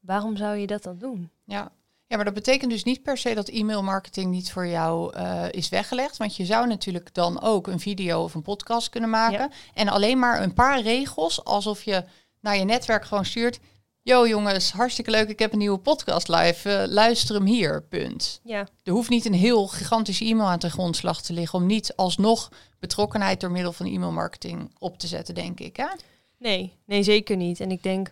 [0.00, 1.30] Waarom zou je dat dan doen?
[1.44, 1.72] Ja.
[2.08, 5.68] Ja, maar dat betekent dus niet per se dat e-mailmarketing niet voor jou uh, is
[5.68, 6.16] weggelegd.
[6.16, 9.38] Want je zou natuurlijk dan ook een video of een podcast kunnen maken.
[9.38, 9.50] Ja.
[9.74, 12.04] En alleen maar een paar regels, alsof je
[12.40, 13.58] naar je netwerk gewoon stuurt.
[14.02, 16.70] Yo jongens, hartstikke leuk, ik heb een nieuwe podcast live.
[16.70, 18.40] eh, luister hem hier, punt.
[18.44, 21.58] Ja, Er hoeft niet een heel gigantische e-mail aan de grondslag te liggen...
[21.58, 25.76] om niet alsnog betrokkenheid door middel van e-mailmarketing op te zetten, denk ik.
[25.76, 25.86] Hè?
[26.38, 27.60] nee, nee, zeker niet.
[27.60, 28.10] En ik denk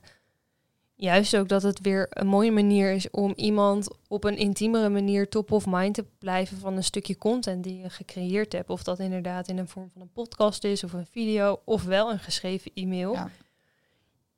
[0.97, 5.29] juist ook dat het weer een mooie manier is om iemand op een intiemere manier
[5.29, 8.71] top of mind te blijven van een stukje content die je gecreëerd hebt.
[8.71, 12.11] Of dat inderdaad in de vorm van een podcast is of een video of wel
[12.11, 13.13] een geschreven e-mail.
[13.13, 13.31] Ja.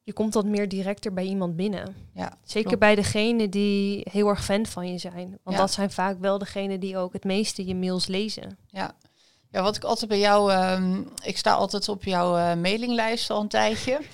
[0.03, 1.97] Je komt wat meer directer bij iemand binnen.
[2.14, 2.79] Ja, Zeker klopt.
[2.79, 5.38] bij degenen die heel erg fan van je zijn.
[5.42, 5.62] Want Ja.
[5.62, 8.59] dat zijn vaak wel degenen die ook het meeste je mails lezen.
[8.68, 8.94] Ja.
[9.51, 10.53] ja, wat ik altijd bij jou...
[10.53, 14.01] ehm, ik sta altijd op jouw eh, mailinglijst al een tijdje.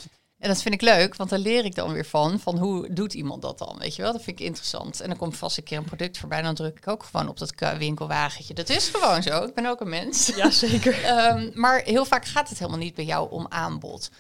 [0.45, 2.41] En dat vind ik leuk, want daar leer ik dan weer van.
[2.41, 4.13] Van hoe doet iemand dat dan, weet je wel?
[4.13, 5.01] Dat vind ik interessant.
[5.01, 6.43] En dan komt vast een keer een product voorbij.
[6.43, 8.55] Dan druk ik ook gewoon op dat winkelwagentje.
[8.55, 9.43] Dat is gewoon zo.
[9.45, 10.33] Ik ben ook een mens.
[10.37, 11.03] Ja, zeker.
[11.05, 14.11] Ehm, maar heel vaak gaat het helemaal niet bij jou om aanbod.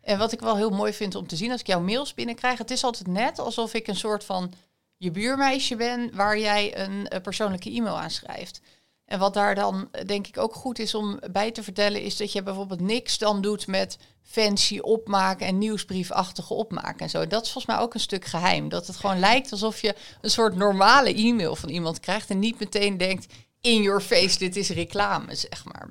[0.00, 2.58] En wat ik wel heel mooi vind om te zien als ik jouw mails binnenkrijg,
[2.58, 4.52] het is altijd net alsof ik een soort van
[4.96, 8.60] je buurmeisje ben waar jij een eh, persoonlijke e-mail aan schrijft.
[9.04, 12.32] En wat daar dan denk ik ook goed is om bij te vertellen, is dat
[12.32, 17.26] je bijvoorbeeld niks dan doet met fancy opmaken en nieuwsbriefachtige opmaken en zo.
[17.26, 18.68] Dat is volgens mij ook een stuk geheim.
[18.68, 22.58] Dat het gewoon lijkt alsof je een soort normale e-mail van iemand krijgt en niet
[22.58, 25.90] meteen denkt, in your face, dit is reclame, zeg maar.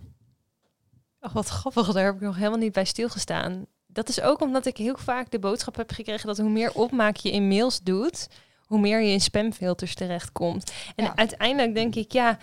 [1.20, 3.66] Ach, wat grappig, daar heb ik nog helemaal niet bij stilgestaan.
[3.88, 7.16] Dat is ook omdat ik heel vaak de boodschap heb gekregen dat hoe meer opmaak
[7.16, 8.28] je in mails doet,
[8.66, 10.72] hoe meer je in spamfilters terechtkomt.
[10.96, 11.16] En Ja.
[11.16, 12.38] uiteindelijk denk ik, ja,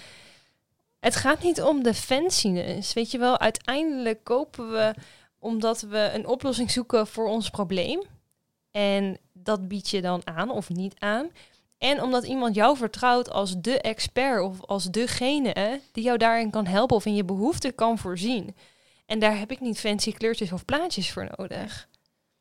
[1.01, 2.93] het gaat niet om de fanciness.
[2.93, 4.95] Weet je wel, uiteindelijk kopen we
[5.39, 8.03] omdat we een oplossing zoeken voor ons probleem.
[8.71, 11.31] En dat bied je dan aan of niet aan.
[11.79, 16.67] En omdat iemand jou vertrouwt als de expert of als degene die jou daarin kan
[16.67, 18.57] helpen of in je behoeften kan voorzien.
[19.07, 21.89] En daar heb ik niet fancy kleurtjes of plaatjes voor nodig.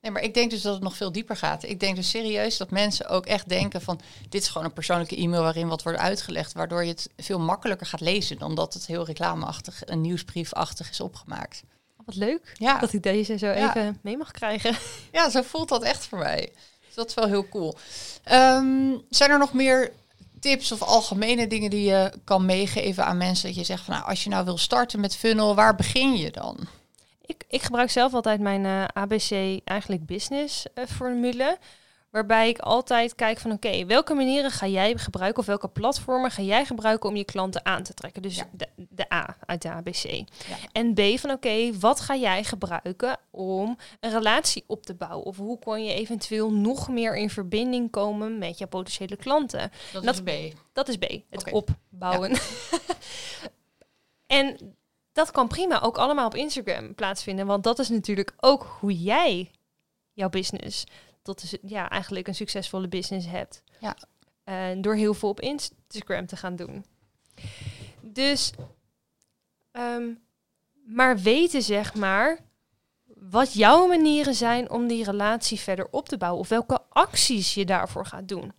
[0.02, 1.64] Nee, maar ik denk dus dat het nog veel dieper gaat.
[1.64, 4.00] Ik denk dus serieus dat mensen ook echt denken van...
[4.30, 6.54] dit is gewoon een persoonlijke e-mail waarin wat wordt uitgelegd...
[6.54, 8.38] waardoor je het veel makkelijker gaat lezen...
[8.38, 11.64] dan dat het heel reclameachtig, een nieuwsbriefachtig is opgemaakt.
[12.06, 13.70] Wat leuk Ja, dat ik deze zo Ja.
[13.70, 14.76] even mee mag krijgen.
[15.12, 16.52] ja zo voelt dat echt voor mij.
[16.86, 17.78] Dus dat is wel heel cool.
[18.24, 19.92] Ehm, zijn er nog meer
[20.40, 23.48] tips of algemene dingen die je kan meegeven aan mensen?
[23.48, 26.32] Dat je zegt van nou, als je nou wil starten met funnel, waar begin je
[26.32, 26.68] dan?
[27.30, 31.58] Ik, ik gebruik zelf altijd mijn eh, ABC eigenlijk business eh, formule.
[32.10, 36.42] Waarbij ik altijd kijk van oké, welke manieren ga jij gebruiken of welke platformen ga
[36.42, 38.22] jij gebruiken om je klanten aan te trekken?
[38.22, 38.48] Dus Ja.
[38.52, 40.24] de, de A uit de ABC.
[40.72, 45.26] En B van oké, wat ga jij gebruiken om een relatie op te bouwen?
[45.26, 49.72] Of hoe kan je eventueel nog meer in verbinding komen met je potentiële klanten?
[49.94, 50.56] Dat, Dat- is B.
[50.74, 52.32] Dat is B, het opbouwen.
[54.28, 54.76] en
[55.20, 59.52] dat kan prima ook allemaal op Instagram plaatsvinden, want dat is natuurlijk ook hoe jij
[60.14, 60.86] jouw business
[61.22, 63.64] tot is, ja, eigenlijk een succesvolle business hebt.
[63.80, 63.96] Ja.
[64.44, 66.86] Eh, door heel veel op Instagram te gaan doen.
[68.02, 68.52] Dus,
[69.72, 70.14] ehm,
[70.86, 72.40] maar weten zeg maar
[73.06, 77.66] wat jouw manieren zijn om die relatie verder op te bouwen of welke acties je
[77.66, 78.54] daarvoor gaat doen.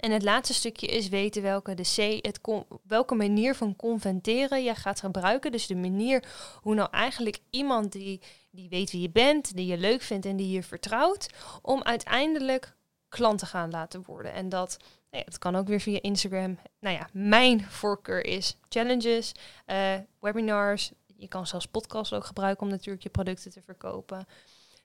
[0.00, 2.40] En het laatste stukje is weten welke de C, het
[2.82, 5.52] welke manier van conventeren je gaat gebruiken.
[5.52, 6.24] Dus de manier
[6.62, 10.36] hoe nou eigenlijk iemand die, die weet wie je bent, die je leuk vindt en
[10.36, 11.28] die je vertrouwt,
[11.62, 12.74] om uiteindelijk
[13.08, 14.32] klant te gaan laten worden.
[14.32, 14.76] En dat,
[15.10, 16.58] nou ja, kan ook weer via Instagram.
[16.78, 19.32] Nou ja, mijn voorkeur is challenges,
[19.66, 20.92] eh, webinars.
[21.16, 24.26] Je kan zelfs podcasts ook gebruiken om natuurlijk je producten te verkopen.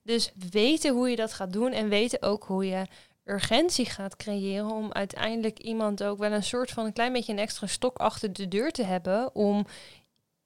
[0.02, 2.86] Dus weten hoe je dat gaat doen en weten ook hoe je
[3.26, 7.40] urgentie gaat creëren om uiteindelijk iemand ook wel een soort van een klein beetje een
[7.40, 9.66] extra stok achter de deur te hebben om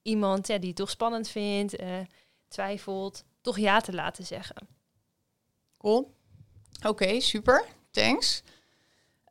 [0.01, 1.97] iemand ja, die het toch spannend vindt, eh,
[2.47, 4.67] twijfelt, toch ja te laten zeggen.
[5.77, 6.13] Cool.
[6.87, 7.65] Oké, super.
[7.91, 8.43] Thanks.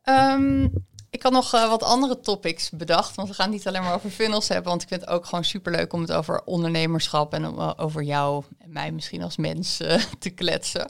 [0.03, 0.67] Ehm,
[1.09, 4.09] ik had nog eh, wat andere topics bedacht, want we gaan niet alleen maar over
[4.09, 7.59] funnels hebben, want ik vind het ook gewoon superleuk om het over ondernemerschap en om,
[7.59, 9.77] eh, over jou en mij misschien als mens
[10.19, 10.89] te kletsen.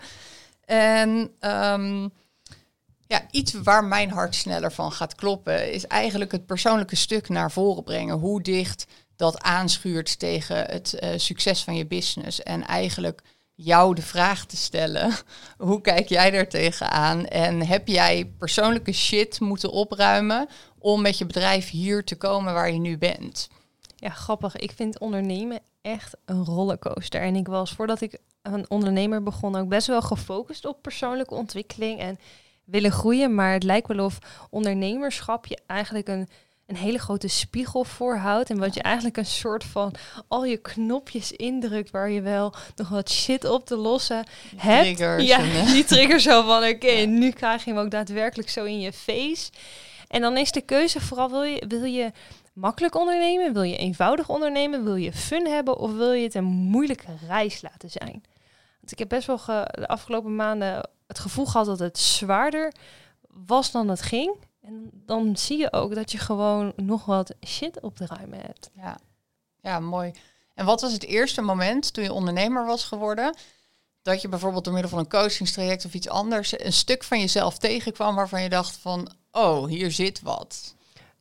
[0.65, 2.07] En ehm,
[3.09, 7.51] ja, iets waar mijn hart sneller van gaat kloppen, is eigenlijk het persoonlijke stuk naar
[7.51, 8.17] voren brengen.
[8.17, 12.43] Hoe dicht dat aanschuurt tegen het eh, succes van je business.
[12.43, 13.21] En eigenlijk
[13.55, 15.13] jou de vraag te stellen:
[15.57, 17.25] hoe kijk jij er tegenaan?
[17.25, 22.71] En heb jij persoonlijke shit moeten opruimen om met je bedrijf hier te komen waar
[22.71, 23.49] je nu bent?
[23.95, 24.55] Ja, grappig.
[24.55, 27.21] Ik vind ondernemen echt een rollercoaster.
[27.21, 31.99] En ik was voordat ik een ondernemer begon ook best wel gefocust op persoonlijke ontwikkeling
[31.99, 32.19] en
[32.71, 33.35] willen groeien.
[33.35, 34.17] Maar het lijkt wel of
[34.49, 36.29] ondernemerschap je eigenlijk een,
[36.65, 38.49] een hele grote spiegel voorhoudt.
[38.49, 39.93] En wat je eigenlijk een soort van
[40.27, 44.23] al je knopjes indrukt waar je wel nog wat shit op te lossen
[44.55, 44.83] hebt.
[44.83, 48.49] Triggers ja, en, eh, die trigger zo van oké, nu krijg je hem ook daadwerkelijk
[48.49, 49.51] zo in je face.
[50.07, 52.11] En dan is de keuze vooral, wil je, wil je
[52.53, 53.53] makkelijk ondernemen?
[53.53, 54.83] Wil je eenvoudig ondernemen?
[54.83, 55.77] Wil je fun hebben?
[55.77, 58.23] Of wil je het een moeilijke reis laten zijn?
[58.79, 62.73] Want ik heb best wel de afgelopen maanden het gevoel gehad dat het zwaarder
[63.27, 64.35] was dan het ging.
[64.61, 68.69] En dan zie je ook dat je gewoon nog wat shit op te ruimen hebt.
[68.73, 68.99] Ja.
[69.61, 70.11] ja, mooi.
[70.53, 73.35] En wat was het eerste moment toen je ondernemer was geworden?
[74.01, 77.57] Dat je bijvoorbeeld door middel van een coachingstraject of iets anders een stuk van jezelf
[77.57, 80.75] tegenkwam waarvan je dacht van, oh, hier zit wat.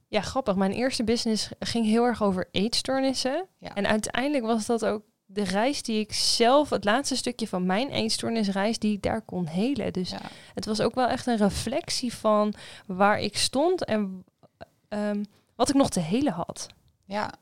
[0.08, 0.54] Ja, grappig.
[0.54, 3.46] Mijn eerste business ging heel erg over eetstoornissen.
[3.58, 3.74] Ja.
[3.74, 7.88] En uiteindelijk was dat ook de reis die ik zelf, het laatste stukje van mijn
[7.90, 9.92] eetstoornisreis, die ik daar kon helen.
[9.92, 10.20] Dus Ja.
[10.54, 12.54] het was ook wel echt een reflectie van
[12.86, 14.24] waar ik stond en
[14.88, 15.24] ehm,
[15.56, 16.66] wat ik nog te helen had.
[17.04, 17.32] ja.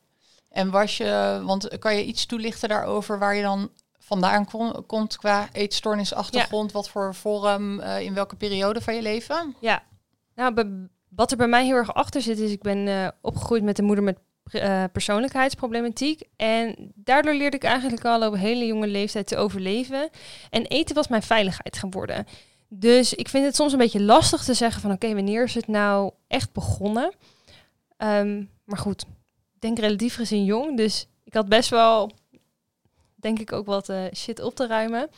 [0.51, 5.17] En was je, want kan je iets toelichten daarover waar je dan vandaan kom- komt
[5.17, 6.73] qua eetstoornisachtergrond?
[6.73, 9.55] Wat voor vorm, eh, in welke periode van je leven?
[9.61, 9.83] Ja,
[10.35, 13.79] nou, wat er bij mij heel erg achter zit, is ik ben eh, opgegroeid met
[13.79, 14.19] een moeder met
[14.53, 16.23] eh, persoonlijkheidsproblematiek.
[16.37, 20.11] En daardoor leerde ik eigenlijk al op hele jonge leeftijd te overleven.
[20.51, 22.27] En eten was mijn veiligheid geworden.
[22.69, 25.67] Dus ik vind het soms een beetje lastig te zeggen van oké, wanneer is het
[25.67, 27.13] nou echt begonnen?
[27.97, 29.03] Ehm, maar goed,
[29.55, 30.77] ik denk relatief gezien jong.
[30.77, 32.11] Dus ik had best wel,
[33.15, 35.11] denk ik, ook wat eh, shit op te ruimen.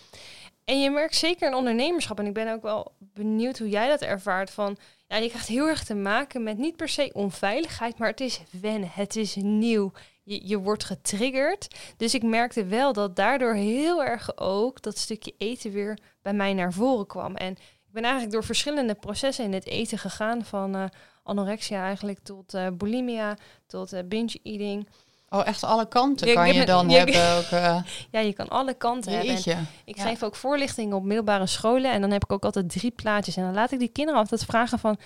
[0.64, 4.01] En je merkt zeker in ondernemerschap, en ik ben ook wel benieuwd hoe jij dat
[4.01, 4.77] ervaart, van
[5.09, 8.40] ja, je krijgt heel erg te maken met niet per se onveiligheid, maar het is
[8.61, 9.92] wennen, het is nieuw.
[10.23, 11.68] Je, je wordt getriggerd.
[11.97, 16.55] Dus ik merkte wel dat daardoor heel erg ook dat stukje eten weer bij mij
[16.55, 17.37] naar voren kwam.
[17.37, 20.85] En ik ben eigenlijk door verschillende processen in het eten gegaan, van eh,
[21.23, 24.88] anorexia eigenlijk tot eh, bulimia, tot eh, binge eating.
[25.31, 27.37] Oh, echt alle kanten Ja, kan je dan ja, hebben.
[27.37, 29.35] Ook, eh, Ja, je kan alle kanten hebben.
[29.45, 29.69] En.
[29.85, 30.03] Ik Ja.
[30.03, 33.37] geef ook voorlichting op middelbare scholen en dan heb ik ook altijd drie plaatjes.
[33.37, 34.97] En dan laat ik die kinderen altijd vragen van,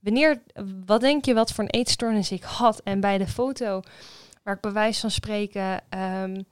[0.00, 0.42] wanneer,
[0.86, 2.80] wat denk je wat voor een eetstoornis ik had?
[2.84, 3.80] En bij de foto,
[4.42, 6.42] waar ik bij wijze van spreken ehm,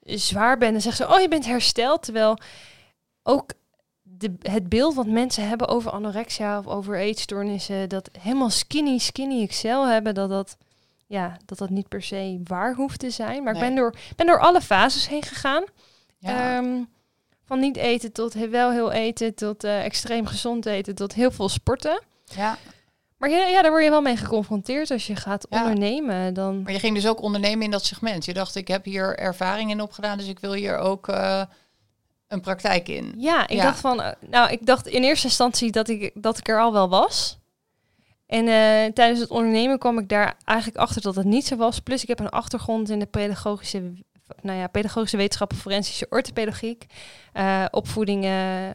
[0.00, 2.02] zwaar ben, dan zeggen ze, oh je bent hersteld.
[2.02, 2.38] Terwijl
[3.22, 3.50] ook
[4.02, 9.42] de, het beeld wat mensen hebben over anorexia of over eetstoornissen, dat helemaal skinny, skinny
[9.42, 10.56] Excel hebben, dat dat,
[11.06, 13.42] ja, dat dat niet per se waar hoeft te zijn.
[13.42, 15.64] Maar ik ben door, ben door alle fases heen gegaan.
[16.18, 16.56] Ja.
[16.56, 16.82] Ehm,
[17.44, 21.48] van niet eten tot wel heel eten, tot eh, extreem gezond eten, tot heel veel
[21.48, 22.02] sporten.
[22.24, 22.56] ja.
[23.18, 25.58] Maar ja, ja, daar word je wel mee geconfronteerd als je gaat Ja.
[25.60, 26.34] ondernemen.
[26.34, 28.24] Dan, Maar je ging dus ook ondernemen in dat segment.
[28.24, 31.42] Je dacht, ik heb hier ervaring in opgedaan, dus ik wil hier ook eh,
[32.28, 33.14] een praktijk in.
[33.18, 33.62] ja, ik Ja.
[33.62, 36.72] dacht van, eh, nou, ik dacht in eerste instantie dat ik, dat ik er al
[36.72, 37.38] wel was.
[38.26, 41.80] En eh, tijdens het ondernemen kwam ik daar eigenlijk achter dat het niet zo was.
[41.80, 43.92] Plus ik heb een achtergrond in de pedagogische,
[44.42, 46.86] nou ja, pedagogische wetenschappen, forensische orthopedagogiek,
[47.32, 48.26] eh, opvoeding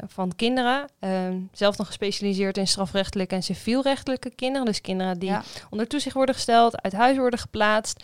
[0.08, 0.86] van kinderen.
[1.00, 4.66] Ehm, zelf nog gespecialiseerd in strafrechtelijke en civielrechtelijke kinderen.
[4.66, 5.44] Dus kinderen die Ja.
[5.70, 8.04] onder toezicht worden gesteld, uit huis worden geplaatst.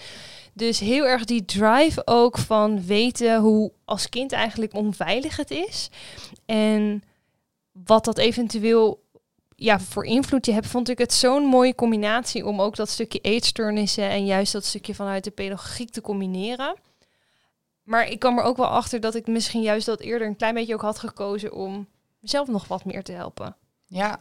[0.54, 5.90] Dus heel erg die drive ook van weten hoe als kind eigenlijk onveilig het is.
[6.46, 7.04] En
[7.86, 9.04] wat dat eventueel
[9.60, 13.20] ja, voor invloed je hebt, vond ik het zo'n mooie combinatie om ook dat stukje
[13.20, 16.76] eetstoornissen en juist dat stukje vanuit de pedagogiek te combineren.
[17.84, 20.54] Maar ik kwam er ook wel achter dat ik misschien juist dat eerder een klein
[20.54, 21.88] beetje ook had gekozen om
[22.20, 23.56] mezelf nog wat meer te helpen.
[23.86, 24.20] Ja.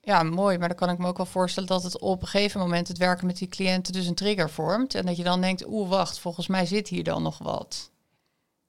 [0.00, 0.58] ja, mooi.
[0.58, 2.98] Maar dan kan ik me ook wel voorstellen dat het op een gegeven moment het
[2.98, 4.94] werken met die cliënten dus een trigger vormt.
[4.94, 7.91] En dat je dan denkt, oeh, wacht, volgens mij zit hier dan nog wat.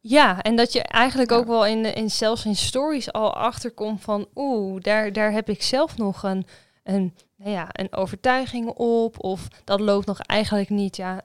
[0.05, 1.35] Ja, en dat je eigenlijk Ja.
[1.37, 5.63] ook wel in, in zelfs in stories al achterkomt van oeh, daar, daar heb ik
[5.63, 6.47] zelf nog een,
[6.83, 9.23] een, nou ja, een overtuiging op.
[9.23, 10.95] Of dat loopt nog eigenlijk niet.
[10.95, 11.21] Ja,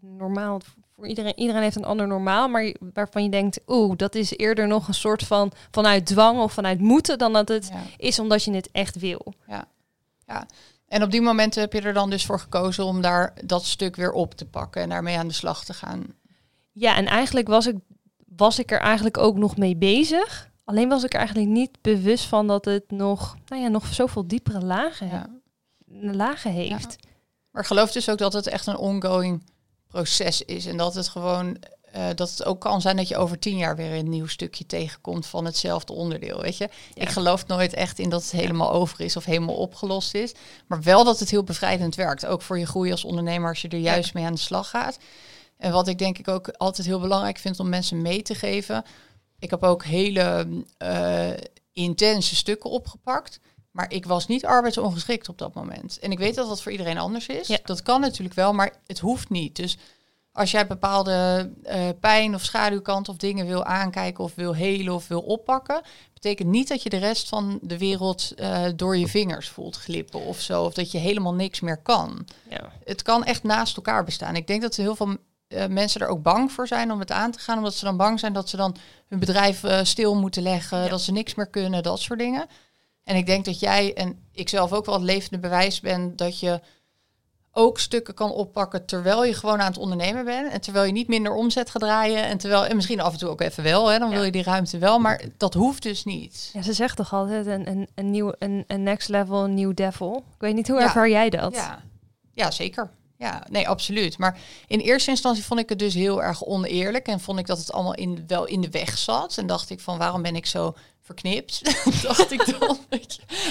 [0.00, 0.60] normaal
[0.94, 4.66] voor iedereen, iedereen heeft een ander normaal, maar waarvan je denkt, oeh, dat is eerder
[4.66, 7.80] nog een soort van vanuit dwang of vanuit moeten dan dat het Ja.
[7.96, 9.34] is omdat je het echt wil.
[10.88, 13.96] En op die momenten heb je er dan dus voor gekozen om daar dat stuk
[13.96, 16.04] weer op te pakken en daarmee aan de slag te gaan.
[16.72, 17.76] Ja, en eigenlijk was ik,
[18.36, 20.50] was ik er eigenlijk ook nog mee bezig.
[20.64, 24.26] Alleen was ik er eigenlijk niet bewust van dat het nog, nou ja, nog zoveel
[24.28, 25.26] diepere lagen, Ja.
[26.12, 26.96] lagen heeft.
[27.50, 29.44] Maar geloof dus ook dat het echt een ongoing
[29.88, 30.66] proces is.
[30.66, 31.56] En dat het gewoon
[31.92, 34.66] eh, dat het ook kan zijn dat je over tien jaar weer een nieuw stukje
[34.66, 36.40] tegenkomt van hetzelfde onderdeel.
[36.40, 37.02] Weet je, Ja.
[37.02, 40.32] ik geloof nooit echt in dat het helemaal over is of helemaal opgelost is.
[40.66, 42.26] Maar wel dat het heel bevrijdend werkt.
[42.26, 44.98] Ook voor je groei als ondernemer als je er juist mee aan de slag gaat.
[45.56, 48.84] En wat ik denk ik ook altijd heel belangrijk vind om mensen mee te geven.
[49.38, 50.46] Ik heb ook hele
[50.78, 51.30] eh,
[51.72, 53.40] intense stukken opgepakt.
[53.70, 55.98] Maar ik was niet arbeidsongeschikt op dat moment.
[55.98, 57.46] En ik weet dat dat voor iedereen anders is.
[57.46, 57.58] Ja.
[57.64, 59.56] Dat kan natuurlijk wel, maar het hoeft niet.
[59.56, 59.78] Dus
[60.32, 65.08] als jij bepaalde eh, pijn of schaduwkant of dingen wil aankijken of wil helen of
[65.08, 65.82] wil oppakken,
[66.14, 70.20] betekent niet dat je de rest van de wereld eh, door je vingers voelt glippen
[70.20, 70.64] of zo.
[70.64, 72.26] Of dat je helemaal niks meer kan.
[72.50, 72.72] Ja.
[72.84, 74.36] Het kan echt naast elkaar bestaan.
[74.36, 75.16] Ik denk dat er heel veel
[75.48, 77.56] eh, mensen er ook bang voor zijn om het aan te gaan.
[77.58, 78.76] Omdat ze dan bang zijn dat ze dan
[79.08, 80.78] hun bedrijf eh, stil moeten leggen.
[80.82, 80.88] Ja.
[80.88, 82.46] Dat ze niks meer kunnen, dat soort dingen.
[83.04, 86.40] En ik denk dat jij en ik zelf ook wel het levende bewijs ben dat
[86.40, 86.60] je
[87.52, 90.52] ook stukken kan oppakken terwijl je gewoon aan het ondernemen bent.
[90.52, 92.24] En terwijl je niet minder omzet gaat draaien.
[92.24, 94.14] En, terwijl, en misschien af en toe ook even wel, hè, dan Ja.
[94.14, 94.98] wil je die ruimte wel.
[94.98, 96.50] Maar dat hoeft dus niet.
[96.52, 99.74] Ja, ze zegt toch altijd een, een, een nieuw, een, een next level, een nieuw
[99.74, 100.16] devil.
[100.34, 100.84] Ik weet niet hoe Ja.
[100.84, 101.54] ervaar jij dat?
[101.54, 101.82] Ja.
[102.34, 102.90] ja, zeker.
[103.18, 104.18] Ja, nee, absoluut.
[104.18, 107.06] Maar in eerste instantie vond ik het dus heel erg oneerlijk.
[107.06, 109.38] En vond ik dat het allemaal in, wel in de weg zat.
[109.38, 111.60] En dacht ik van, waarom ben ik zo verknipt?
[112.02, 112.78] dacht ik dan,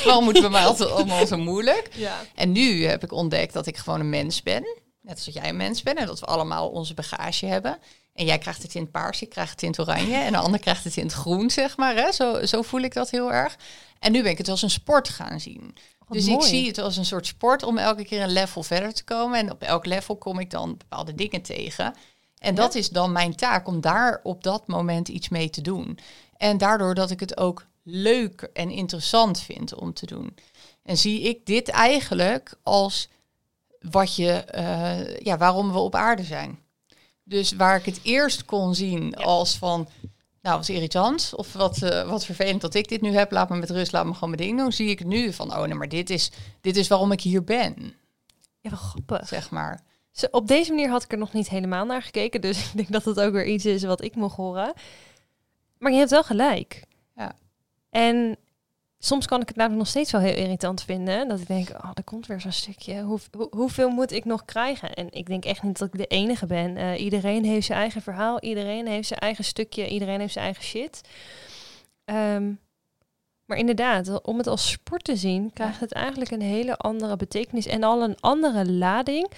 [0.04, 1.90] waarom moet het bij mij altijd allemaal zo moeilijk?
[1.96, 2.22] ja.
[2.36, 4.64] En nu heb ik ontdekt dat ik gewoon een mens ben.
[5.02, 5.98] Net als dat jij een mens bent.
[5.98, 7.78] En dat we allemaal onze bagage hebben.
[8.14, 10.16] En jij krijgt het in het paars, ik krijg het in het oranje.
[10.16, 11.96] En de ander krijgt het in het groen, zeg maar.
[11.96, 12.12] Hè?
[12.12, 13.56] Zo, zo voel ik dat heel erg.
[14.00, 15.76] En nu ben ik het als een sport gaan zien.
[16.08, 18.94] Wat dus ik zie het als een soort sport om elke keer een level verder
[18.94, 19.40] te komen.
[19.40, 21.96] En op elk level kom ik dan bepaalde dingen tegen.
[22.38, 26.00] En dat is dan mijn taak om daar op dat moment iets mee te doen.
[26.38, 30.36] En daardoor dat ik het ook leuk en interessant vind om te doen.
[30.84, 33.10] En zie ik dit eigenlijk als
[33.80, 36.60] wat je, eh, ja, waarom we op aarde zijn.
[37.24, 39.24] Dus waar ik het eerst kon zien Ja.
[39.24, 39.90] als van,
[40.46, 41.34] nou, wat irritant.
[41.36, 43.32] Of wat, eh, wat vervelend dat ik dit nu heb.
[43.32, 44.72] Laat me met rust, laat me gewoon mijn ding doen.
[44.72, 46.32] Zie ik nu van, oh nee, maar dit is,
[46.62, 47.94] dit is waarom ik hier ben,
[48.60, 49.28] Ja, wat grappig.
[49.28, 49.82] zeg maar.
[50.12, 52.42] Zo, op deze manier had ik er nog niet helemaal naar gekeken.
[52.42, 54.74] Dus ik denk dat het ook weer iets is wat ik mocht horen.
[55.78, 56.84] Maar je hebt wel gelijk.
[57.16, 57.36] Ja.
[57.90, 58.38] En
[59.06, 61.28] soms kan ik het namelijk nog steeds wel heel irritant vinden.
[61.28, 63.02] Dat ik denk, oh, er komt weer zo'n stukje.
[63.02, 64.94] Hoe, hoe- hoeveel moet ik nog krijgen?
[64.94, 66.78] En ik denk echt niet dat ik de enige ben.
[66.78, 68.40] Eh, iedereen heeft zijn eigen verhaal.
[68.42, 69.88] Iedereen heeft zijn eigen stukje.
[69.88, 71.02] Iedereen heeft zijn eigen shit.
[72.06, 72.52] Ehm,
[73.46, 77.66] maar inderdaad, om het als sport te zien, krijgt het eigenlijk een hele andere betekenis
[77.66, 79.32] en al een andere lading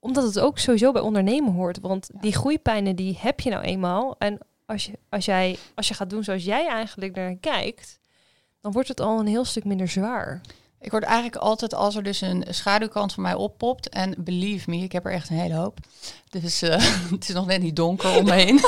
[0.00, 1.80] omdat het ook sowieso bij ondernemen hoort.
[1.80, 4.16] Want die groeipijnen die heb je nou eenmaal.
[4.18, 7.98] En als je, als jij, als je gaat doen zoals jij eigenlijk naar kijkt,
[8.60, 10.40] dan wordt het al een heel stuk minder zwaar.
[10.80, 14.76] Ik word eigenlijk altijd, als er dus een schaduwkant van mij oppopt, en believe me,
[14.76, 15.78] ik heb er echt een hele hoop.
[16.30, 16.70] Dus eh,
[17.10, 18.60] het is nog net niet donker om me heen.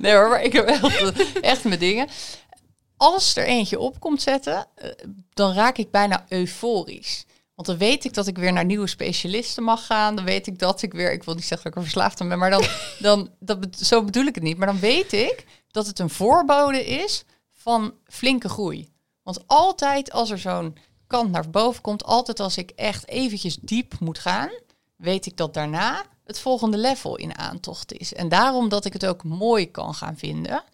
[0.00, 2.08] Nee, hoor, maar ik heb echt, echt mijn dingen.
[2.96, 4.90] Als er eentje op komt zetten, eh,
[5.32, 7.24] dan raak ik bijna euforisch.
[7.54, 10.16] Want dan weet ik dat ik weer naar nieuwe specialisten mag gaan.
[10.16, 12.28] Dan weet ik dat ik weer, ik wil niet zeggen dat ik er verslaafd aan
[12.28, 12.64] ben, maar dan,
[12.98, 14.56] dan dat, zo bedoel ik het niet.
[14.56, 17.24] Maar dan weet ik dat het een voorbode is
[17.64, 18.92] van flinke groei.
[19.22, 24.00] Want altijd als er zo'n kant naar boven komt, altijd als ik echt eventjes diep
[24.00, 24.50] moet gaan,
[24.96, 28.14] weet ik dat daarna het volgende level in aantocht is.
[28.14, 30.64] En daarom dat ik het ook mooi kan gaan vinden.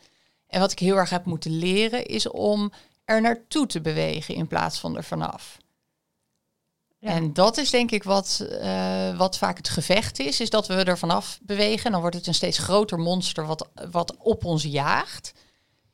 [0.47, 2.73] En wat ik heel erg heb moeten leren, is om
[3.05, 5.59] er naartoe te bewegen in plaats van er vanaf.
[6.99, 7.09] Ja.
[7.09, 10.75] En dat is denk ik wat, eh, wat vaak het gevecht is, is dat we
[10.75, 11.85] er vanaf bewegen.
[11.85, 15.33] En dan wordt het een steeds groter monster wat, wat op ons jaagt.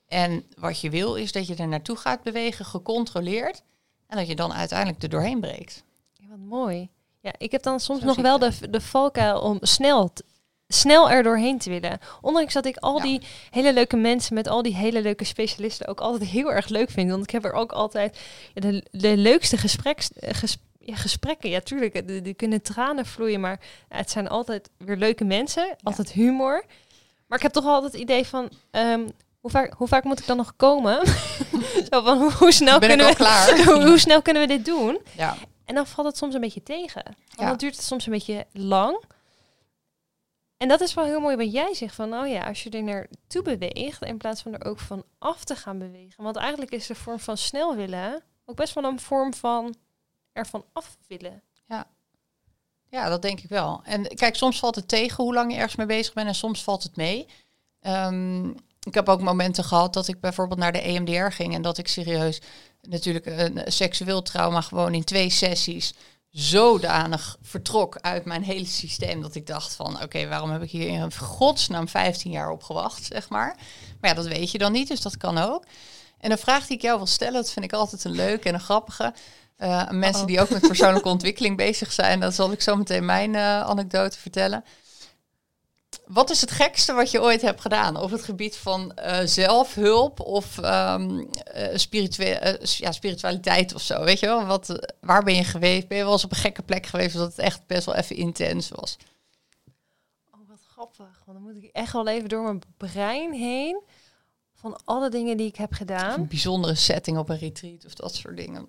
[0.09, 3.63] En wat je wil is dat je er naartoe gaat bewegen, gecontroleerd.
[4.07, 5.83] En dat je dan uiteindelijk er doorheen breekt.
[6.13, 6.89] Ja, wat mooi.
[7.21, 10.23] Ja, ik heb dan soms Zo nog wel de, de valkuil om snel, t-
[10.69, 11.99] snel er doorheen te willen.
[12.21, 13.03] Ondanks dat ik al Ja.
[13.03, 16.91] die hele leuke mensen met al die hele leuke specialisten ook altijd heel erg leuk
[16.91, 17.11] vind.
[17.11, 18.19] Want ik heb er ook altijd
[18.55, 20.31] ja, de, de leukste gespreks, eh,
[20.81, 21.51] ja, gesprekken.
[21.51, 25.77] Ja, tuurlijk, er er kunnen tranen vloeien, maar ja, het zijn altijd weer leuke mensen.
[25.83, 26.65] Altijd humor.
[27.27, 28.49] Maar ik heb toch altijd het idee van...
[28.71, 29.07] ehm,
[29.47, 31.07] hoe vaak, hoe vaak moet ik dan nog komen?
[31.91, 33.59] Zo van, hoe, hoe snel ben kunnen we, klaar?
[33.65, 35.01] hoe, hoe snel kunnen we dit doen?
[35.17, 35.37] Ja.
[35.65, 37.03] En dan valt het soms een beetje tegen.
[37.05, 37.47] Want Ja.
[37.47, 39.03] dan duurt het soms een beetje lang.
[40.57, 42.83] En dat is wel heel mooi wat jij zegt van, oh ja, als je er
[42.83, 46.23] naartoe beweegt in plaats van er ook van af te gaan bewegen.
[46.23, 49.75] Want eigenlijk is de vorm van snel willen ook best wel een vorm van
[50.33, 51.43] ervan af willen.
[52.89, 53.81] Ja, dat denk ik wel.
[53.85, 56.65] En kijk, soms valt het tegen hoe lang je ergens mee bezig bent en soms
[56.65, 57.27] valt het mee.
[57.81, 58.53] Ehm,
[58.87, 61.89] ik heb ook momenten gehad dat ik bijvoorbeeld naar de EMDR ging en dat ik
[61.89, 62.41] serieus
[62.83, 65.95] natuurlijk een seksueel trauma gewoon in twee sessies
[66.31, 70.89] zodanig vertrok uit mijn hele systeem dat ik dacht van oké, waarom heb ik hier
[70.89, 73.57] in godsnaam 15 jaar op gewacht, zeg maar.
[74.01, 75.65] Maar ja, dat weet je dan niet, dus dat kan ook.
[76.19, 78.55] En een vraag die ik jou wil stellen, dat vind ik altijd een leuke en
[78.55, 79.15] een grappige.
[79.57, 83.35] Eh, mensen die ook met persoonlijke ontwikkeling bezig zijn, dan zal ik zo meteen mijn
[83.35, 84.65] eh, anekdote vertellen.
[86.07, 90.21] Wat is het gekste wat je ooit hebt gedaan op het gebied van eh, zelfhulp
[90.21, 94.05] of ehm, eh, eh, ja, spiritualiteit of zo?
[94.05, 94.47] Weet je wel?
[94.47, 95.89] Wat, waar ben je geweest?
[95.89, 98.17] Ben je wel eens op een gekke plek geweest dat het echt best wel even
[98.17, 98.97] intens was?
[100.31, 101.23] Oh, wat grappig.
[101.25, 103.83] Want dan moet ik echt wel even door mijn brein heen.
[104.55, 106.21] Van alle dingen die ik heb gedaan.
[106.21, 108.69] Een bijzondere setting op een retreat of dat soort dingen.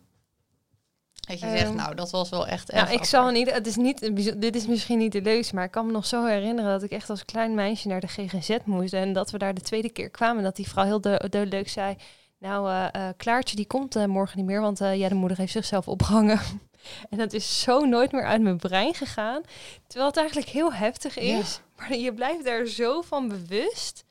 [1.27, 3.51] Dat je zegt, Ehm, nou, dat was wel echt Ja, erg ik zal niet.
[3.51, 4.01] Het is niet.
[4.03, 6.83] een Dit is misschien niet de leukste, maar ik kan me nog zo herinneren dat
[6.83, 9.89] ik echt als klein meisje naar de GGZ moest en dat we daar de tweede
[9.89, 10.43] keer kwamen.
[10.43, 11.95] Dat die vrouw heel de, leuk zei:
[12.39, 15.51] Nou, eh, eh, Klaartje die komt eh, morgen niet meer, want ja, de moeder heeft
[15.51, 16.39] zichzelf opgehangen.
[17.09, 19.41] en dat is zo nooit meer uit mijn brein gegaan,
[19.87, 21.37] terwijl het eigenlijk heel heftig Ja.
[21.39, 21.59] is.
[21.77, 24.05] Maar je blijft daar zo van bewust.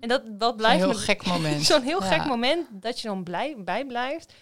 [0.00, 1.62] En dat, dat Een blijft heel me- gek moment.
[1.66, 2.08] Zo'n heel Ja.
[2.08, 4.32] gek moment dat je dan blij, bij blijft.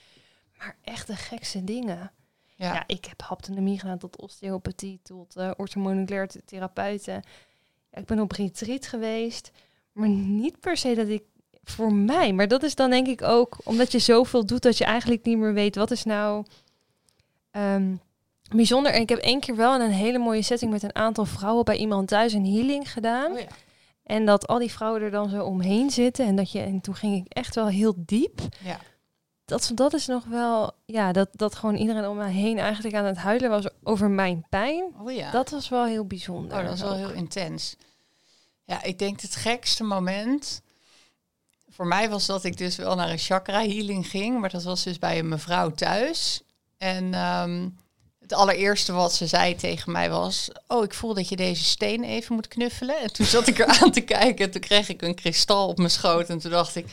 [0.58, 2.12] Maar echt de gekste dingen.
[2.54, 2.74] Ja.
[2.74, 7.22] Ja, ik heb haptonomie gedaan tot osteopathie, tot uh, orthomoleculair therapeuten.
[7.90, 9.50] Ja, ik ben op retreat geweest,
[9.92, 11.22] maar niet per se dat ik
[11.64, 12.32] voor mij.
[12.32, 15.38] Maar dat is dan denk ik ook omdat je zoveel doet dat je eigenlijk niet
[15.38, 16.44] meer weet wat is nou
[17.50, 17.94] ehm,
[18.54, 18.92] bijzonder.
[18.92, 21.64] En ik heb één keer wel in een hele mooie setting met een aantal vrouwen
[21.64, 23.32] bij iemand thuis een healing gedaan.
[23.32, 23.46] Oh ja.
[24.02, 26.26] En dat al die vrouwen er dan zo omheen zitten.
[26.26, 28.40] En, dat je, en toen ging ik echt wel heel diep.
[28.64, 28.78] Ja.
[29.46, 33.04] Dat, dat is nog wel, ja, dat, dat gewoon iedereen om mij heen eigenlijk aan
[33.04, 34.84] het huilen was over mijn pijn.
[34.98, 35.30] Oh ja.
[35.30, 36.58] Dat was wel heel bijzonder.
[36.58, 36.96] Oh, dat is wel ook.
[36.96, 37.76] heel intens.
[38.64, 40.62] Ja, ik denk het gekste moment
[41.76, 44.82] voor mij was dat ik dus wel naar een chakra healing ging, maar dat was
[44.82, 46.42] dus bij een mevrouw thuis.
[46.78, 47.68] En ehm,
[48.20, 52.04] het allereerste wat ze zei tegen mij was: Oh, ik voel dat je deze steen
[52.04, 53.00] even moet knuffelen.
[53.00, 55.78] En toen zat ik er aan te kijken en toen kreeg ik een kristal op
[55.78, 56.28] mijn schoot.
[56.28, 56.86] En toen dacht ik: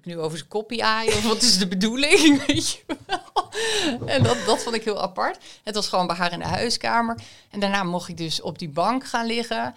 [0.00, 1.16] ik nu over zijn koppie aaien?
[1.16, 2.38] Of wat is de bedoeling?
[2.46, 3.50] Weet je wel?
[4.06, 5.38] En dat, dat vond ik heel apart.
[5.64, 7.18] Het was gewoon bij haar in de huiskamer.
[7.50, 9.74] En daarna mocht ik dus op die bank gaan liggen.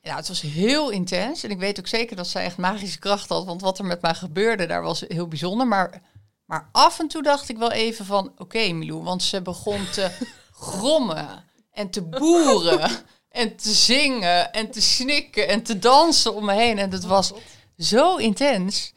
[0.00, 1.42] Ja, het was heel intens.
[1.42, 3.44] En ik weet ook zeker dat zij echt magische kracht had.
[3.44, 5.66] Want wat er met mij gebeurde, daar was heel bijzonder.
[5.66, 6.02] Maar,
[6.44, 8.32] maar af en toe dacht ik wel even van...
[8.38, 10.10] Oké, Milou, want ze begon te
[10.52, 12.90] grommen en te boeren...
[13.28, 16.78] en te zingen en te snikken en te dansen om me heen.
[16.78, 17.32] En dat was
[17.76, 18.92] zo intens.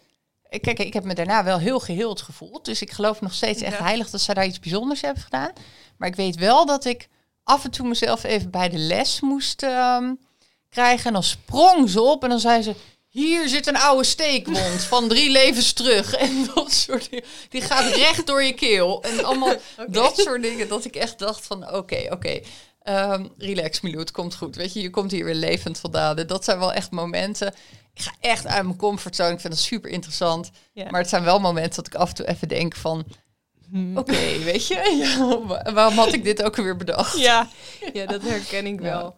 [0.60, 2.66] Kijk, ik heb me daarna wel heel geheeld gevoeld.
[2.66, 3.84] Dus ik geloof nog steeds echt Ja.
[3.84, 5.52] heilig dat zij daar iets bijzonders hebben gedaan.
[5.98, 7.08] Maar ik weet wel dat ik
[7.44, 10.14] af en toe mezelf even bij de les moest ehm,
[10.70, 11.06] krijgen.
[11.06, 12.76] En dan sprong ze op en dan zei ze...
[13.08, 16.16] Hier zit een oude steekwond van drie levens terug.
[16.16, 17.26] En dat soort dingen.
[17.50, 19.04] Die gaat recht door je keel.
[19.04, 19.54] En allemaal
[19.88, 20.68] dat soort dingen.
[20.68, 22.40] Dat ik echt dacht van oké, oké.
[22.84, 24.56] Ehm, relax Milou, het komt goed.
[24.56, 26.16] Weet je, je komt hier weer levend vandaan.
[26.16, 27.54] Dat zijn wel echt momenten.
[27.94, 29.32] Ik ga echt uit mijn comfortzone.
[29.32, 30.52] Ik vind dat super interessant.
[30.74, 33.06] Maar het zijn wel momenten dat ik af en toe even denk van...
[33.70, 33.98] Hmm.
[33.98, 37.20] Oké, weet je, ja, waarom had ik dit ook weer bedacht?
[37.20, 37.48] Ja,
[37.94, 39.16] ja, dat herken ik wel.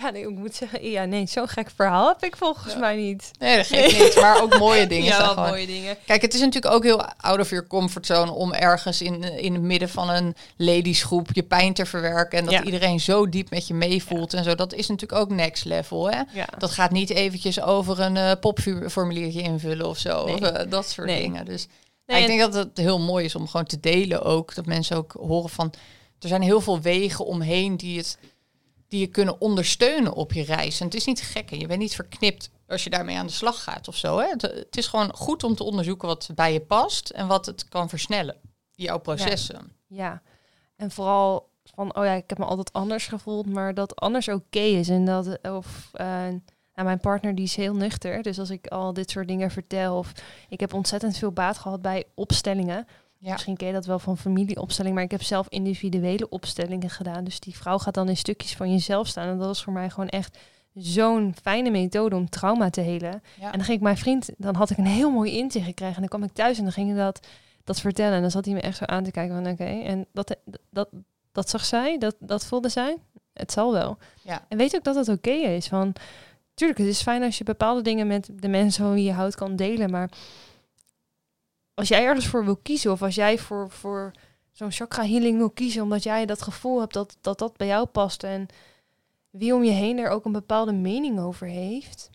[0.00, 2.78] Ja, nee, ik moet zeggen, ja, nee, zo'n gek verhaal heb ik volgens Ja.
[2.78, 3.30] mij niet.
[3.38, 4.14] Nee, dat geeft niet.
[4.20, 5.96] Maar ook mooie dingen ja, wel mooie dingen.
[6.06, 9.62] Kijk, het is natuurlijk ook heel out of your comfortzone om ergens in, in het
[9.62, 12.38] midden van een ladiesgroep je pijn te verwerken.
[12.38, 12.62] En dat Ja.
[12.64, 14.54] iedereen zo diep met je meevoelt en zo.
[14.54, 16.22] Dat is natuurlijk ook next level, hè?
[16.58, 20.24] Dat gaat niet eventjes over een eh, popformuliertje invullen of zo.
[20.24, 20.34] Nee.
[20.34, 21.20] Of, eh, dat soort Nee.
[21.22, 21.44] dingen.
[21.44, 21.62] Dus
[22.06, 24.54] ik en- denk dat het heel mooi is om gewoon te delen ook.
[24.54, 25.72] Dat mensen ook horen van...
[26.20, 28.18] Er zijn heel veel wegen omheen die, het,
[28.90, 30.80] die je kunnen ondersteunen op je reis.
[30.80, 31.50] En het is niet gek.
[31.50, 34.18] en Je bent niet verknipt als je daarmee aan de slag gaat of zo.
[34.18, 34.26] Hè?
[34.28, 37.10] Het, het is gewoon goed om te onderzoeken wat bij je past...
[37.10, 38.36] en wat het kan versnellen.
[38.74, 39.72] Jouw processen.
[39.86, 40.22] Ja,
[40.76, 44.58] en vooral van, oh ja, ik heb me altijd anders gevoeld, maar dat anders oké
[44.58, 44.88] is.
[44.88, 46.06] En dat, of, eh,
[46.74, 49.98] nou, mijn partner die is heel nuchter, dus als ik al dit soort dingen vertel,
[49.98, 50.12] of
[50.48, 52.86] ik heb ontzettend veel baat gehad bij opstellingen.
[53.22, 53.32] Ja.
[53.32, 57.24] Misschien ken je dat wel van familieopstelling, maar ik heb zelf individuele opstellingen gedaan.
[57.24, 59.28] Dus die vrouw gaat dan in stukjes van jezelf staan.
[59.28, 60.38] En dat was voor mij gewoon echt
[60.74, 63.22] zo'n fijne methode om trauma te helen.
[63.40, 63.44] Ja.
[63.44, 65.94] En dan ging ik mijn vriend, dan had ik een heel mooi inzicht gekregen.
[65.94, 67.26] En dan kwam ik thuis en dan ging ik dat,
[67.64, 68.14] dat vertellen.
[68.14, 69.64] En dan zat hij me echt zo aan te kijken van oké.
[69.64, 70.36] En dat,
[70.70, 70.88] dat,
[71.32, 72.96] dat zag zij, dat, dat voelde zij.
[73.32, 73.98] Het zal wel.
[74.22, 74.44] Ja.
[74.48, 75.68] En weet ook dat het oké is.
[75.68, 75.92] Van,
[76.54, 79.34] tuurlijk, het is fijn als je bepaalde dingen met de mensen van wie je houdt
[79.34, 79.90] kan delen.
[79.90, 80.10] Maar
[81.80, 84.12] als jij ergens voor wil kiezen, of als jij voor, voor
[84.52, 87.86] zo'n chakra healing wil kiezen, omdat jij dat gevoel hebt dat, dat dat bij jou
[87.86, 88.22] past.
[88.22, 88.46] En
[89.30, 92.10] wie om je heen er ook een bepaalde mening over heeft.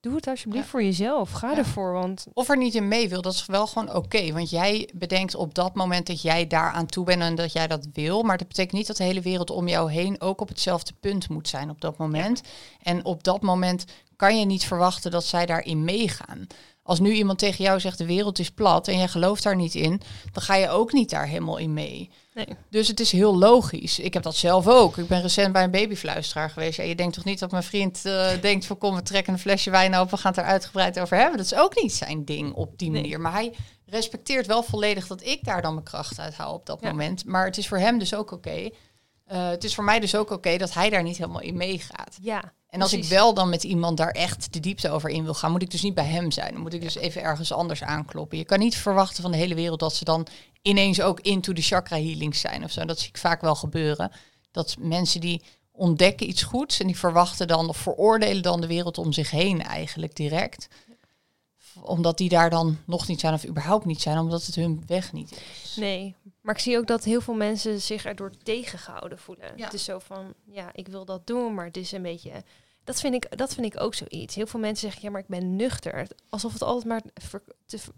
[0.00, 0.70] Doe het alsjeblieft Ja.
[0.70, 1.30] voor jezelf.
[1.30, 1.56] Ga Ja.
[1.56, 4.32] ervoor, want Of er niet in mee wil, dat is wel gewoon oké.
[4.32, 7.66] want jij bedenkt op dat moment dat jij daar aan toe bent en dat jij
[7.66, 8.22] dat wil.
[8.22, 11.28] Maar dat betekent niet dat de hele wereld om jou heen ook op hetzelfde punt
[11.28, 12.42] moet zijn op dat moment.
[12.82, 13.84] En op dat moment
[14.16, 16.46] kan je niet verwachten dat zij daarin meegaan.
[16.84, 19.74] Als nu iemand tegen jou zegt de wereld is plat en jij gelooft daar niet
[19.74, 20.00] in,
[20.32, 22.10] dan ga je ook niet daar helemaal in mee.
[22.34, 22.46] Nee.
[22.70, 23.98] Dus het is heel logisch.
[23.98, 24.96] Ik heb dat zelf ook.
[24.98, 26.78] Ik ben recent bij een babyfluisteraar geweest.
[26.78, 29.38] En je denkt toch niet dat mijn vriend eh, denkt van kom, we trekken een
[29.38, 31.36] flesje wijn op, we gaan het er uitgebreid over hebben.
[31.36, 33.00] Dat is ook niet zijn ding op die Nee.
[33.00, 33.20] manier.
[33.20, 33.54] Maar hij
[33.86, 36.88] respecteert wel volledig dat ik daar dan mijn kracht uit haal op dat Ja.
[36.90, 37.24] moment.
[37.24, 38.70] Maar het is voor hem dus ook oké.
[39.32, 42.18] Eh, het is voor mij dus ook oké dat hij daar niet helemaal in meegaat.
[42.20, 42.52] Ja.
[42.68, 45.50] En als ik wel dan met iemand daar echt de diepte over in wil gaan,
[45.50, 46.52] moet ik dus niet bij hem zijn.
[46.52, 48.38] Dan moet ik dus even ergens anders aankloppen.
[48.38, 50.26] Je kan niet verwachten van de hele wereld dat ze dan
[50.62, 52.84] ineens ook into de chakra healings zijn of zo.
[52.84, 54.12] Dat zie ik vaak wel gebeuren.
[54.50, 58.98] Dat mensen die ontdekken iets goeds en die verwachten dan of veroordelen dan de wereld
[58.98, 60.68] om zich heen eigenlijk direct.
[61.80, 65.12] Omdat die daar dan nog niet zijn of überhaupt niet zijn, omdat het hun weg
[65.12, 65.76] niet is.
[65.76, 69.56] Nee, maar ik zie ook dat heel veel mensen zich erdoor tegengehouden voelen.
[69.56, 69.64] Ja.
[69.64, 72.44] Het is zo van, ja, ik wil dat doen, maar het is een beetje...
[72.84, 74.34] Dat vind ik, dat vind ik ook zoiets.
[74.34, 76.06] Heel veel mensen zeggen, ja, maar ik ben nuchter.
[76.28, 77.94] Alsof het altijd maar ver- te ver-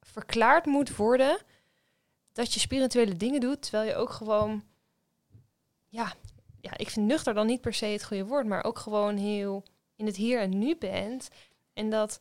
[0.00, 1.38] verklaard moet worden
[2.32, 4.64] dat je spirituele dingen doet, terwijl je ook gewoon...
[5.88, 6.12] Ja,
[6.60, 9.64] ja, ik vind nuchter dan niet per se het goede woord, maar ook gewoon heel
[9.96, 11.28] in het hier en nu bent.
[11.72, 12.20] En dat,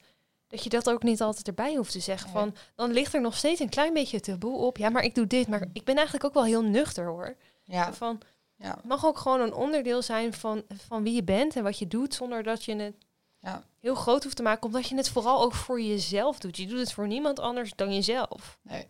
[0.49, 2.29] dat je dat ook niet altijd erbij hoeft te zeggen.
[2.29, 4.77] Van, dan ligt er nog steeds een klein beetje taboe op.
[4.77, 5.47] Ja, maar ik doe dit.
[5.47, 7.35] Maar ik ben eigenlijk ook wel heel nuchter hoor.
[7.63, 8.19] Ja, Van,
[8.55, 8.75] ja.
[8.75, 11.87] het mag ook gewoon een onderdeel zijn van, van wie je bent en wat je
[11.87, 12.95] doet, zonder dat je het
[13.41, 13.63] Ja.
[13.79, 14.63] heel groot hoeft te maken.
[14.65, 16.57] Omdat je het vooral ook voor jezelf doet.
[16.57, 18.59] Je doet het voor niemand anders dan jezelf.
[18.61, 18.87] Nee.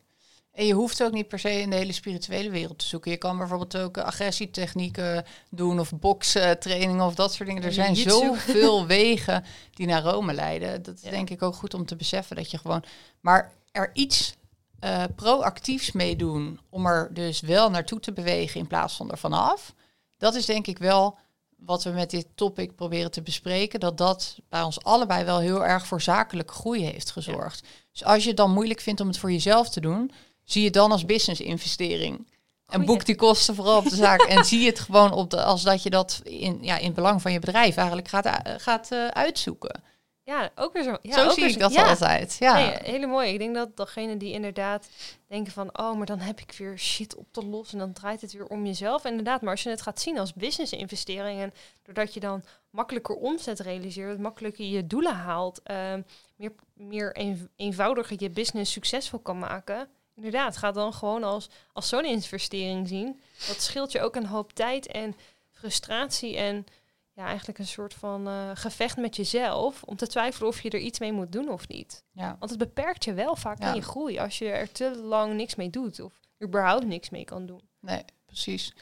[0.60, 3.12] En je hoeft ook niet per se in de hele spirituele wereld te zoeken.
[3.12, 7.64] Je kan bijvoorbeeld ook eh, agressietechnieken doen of bokstrainingen of dat soort dingen.
[7.64, 9.44] Er zijn zoveel wegen
[9.74, 10.84] die naar Rome leiden.
[10.84, 11.10] Dat is Ja.
[11.10, 12.84] denk ik ook goed om te beseffen dat je gewoon...
[13.20, 14.34] Maar er iets
[14.80, 19.18] eh, proactiefs mee doen om er dus wel naartoe te bewegen in plaats van er
[19.18, 19.74] vanaf.
[20.18, 21.18] Dat is denk ik wel
[21.58, 23.80] wat we met dit topic proberen te bespreken.
[23.80, 27.68] Dat dat bij ons allebei wel heel erg voor zakelijke groei heeft gezorgd.
[27.92, 30.12] Dus als je het dan moeilijk vindt om het voor jezelf te doen,
[30.52, 32.28] zie je dan als business investering.
[32.68, 34.22] En boek die kosten vooral op de zaak.
[34.22, 37.22] en zie het gewoon op de, als dat je dat in, ja, in het belang
[37.22, 39.82] van je bedrijf eigenlijk gaat, eh, gaat eh, uitzoeken.
[40.24, 40.98] Ja, ook weer zo.
[41.02, 41.90] Ja, Zo ook zie weer ik dat ja.
[41.90, 42.36] altijd.
[42.40, 42.54] Ja.
[42.54, 43.32] Nee, hele mooi.
[43.32, 44.90] Ik denk dat degene die inderdaad
[45.28, 48.22] denken van, oh, maar dan heb ik weer shit op te lossen en dan draait
[48.22, 49.06] het weer om jezelf.
[49.06, 53.16] Inderdaad, maar als je het gaat zien als business investering en doordat je dan makkelijker
[53.16, 56.02] omzet realiseert, makkelijker je doelen haalt, ehm,
[56.36, 59.90] meer, meer een, eenvoudiger je business succesvol kan maken.
[60.20, 63.20] Inderdaad, ga dan gewoon als, als zo'n investering zien.
[63.48, 65.16] Dat scheelt je ook een hoop tijd en
[65.52, 66.66] frustratie en
[67.14, 70.80] ja, eigenlijk een soort van eh, gevecht met jezelf om te twijfelen of je er
[70.80, 72.04] iets mee moet doen of niet.
[72.12, 72.36] Ja.
[72.40, 73.70] Want het beperkt je wel vaak Ja.
[73.70, 76.14] in je groei als je er te lang niks mee doet of
[76.44, 77.62] überhaupt niks mee kan doen.
[77.80, 78.74] Nee, precies.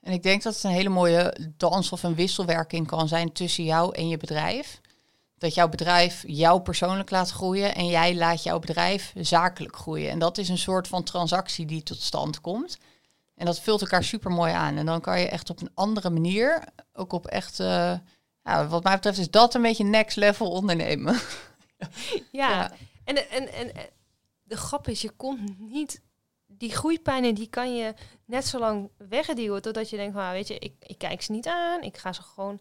[0.00, 3.64] En ik denk dat het een hele mooie dans of een wisselwerking kan zijn tussen
[3.64, 4.80] jou en je bedrijf.
[5.38, 10.10] Dat jouw bedrijf jou persoonlijk laat groeien en jij laat jouw bedrijf zakelijk groeien.
[10.10, 12.78] En dat is een soort van transactie die tot stand komt.
[13.34, 14.76] En dat vult elkaar super mooi aan.
[14.76, 18.94] En dan kan je echt op een andere manier, ook op echt, ja, wat mij
[18.94, 21.20] betreft is dat een beetje next level ondernemen.
[22.32, 22.72] Ja, Ja.
[23.04, 23.72] En, en, en,
[24.42, 26.04] de grap is, je komt niet...
[26.48, 30.58] Die groeipijnen, die kan je net zo lang wegduwen totdat je denkt van, weet je,
[30.58, 31.82] ik, ik kijk ze niet aan.
[31.82, 32.60] Ik ga ze gewoon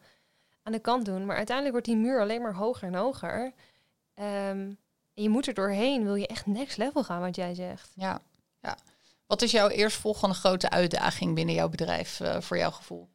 [0.65, 1.25] aan de kant doen.
[1.25, 3.53] Maar uiteindelijk wordt die muur alleen maar hoger en hoger.
[4.13, 4.73] Ehm,
[5.13, 7.91] en je moet er doorheen, wil je echt next level gaan, wat jij zegt.
[7.95, 8.21] Ja,
[8.61, 8.77] ja.
[9.27, 13.09] Wat is jouw eerstvolgende grote uitdaging binnen jouw bedrijf eh, voor jouw gevoel?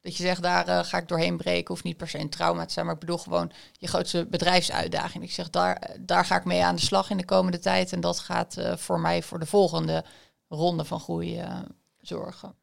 [0.00, 2.64] Dat je zegt, daar eh, ga ik doorheen breken, hoeft niet per se een trauma
[2.64, 5.24] te zijn, maar ik bedoel gewoon je grootste bedrijfsuitdaging.
[5.24, 7.92] Ik zeg, daar, eh, daar ga ik mee aan de slag in de komende tijd
[7.92, 10.04] en dat gaat voor mij voor de volgende
[10.48, 11.42] ronde van groei
[12.00, 12.54] zorgen.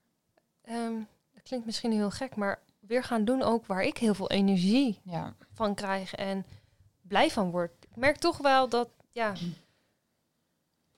[0.61, 0.93] Ehm,
[1.33, 4.99] dat klinkt misschien heel gek, maar weer gaan doen ook waar ik heel veel energie
[5.03, 6.45] Ja, van krijg en
[7.01, 7.71] blij van word.
[7.89, 9.33] Ik merk toch wel dat, ja,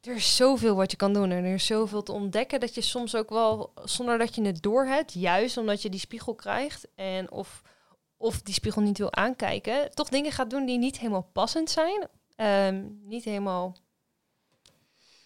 [0.02, 2.82] er is zoveel wat je kan doen en er is zoveel te ontdekken dat je
[2.82, 7.32] soms ook wel, zonder dat je het doorhebt, juist omdat je die spiegel krijgt en
[7.32, 7.62] of,
[8.18, 12.08] of die spiegel niet wil aankijken, toch dingen gaat doen die niet helemaal passend zijn,
[12.36, 13.76] ehm, niet helemaal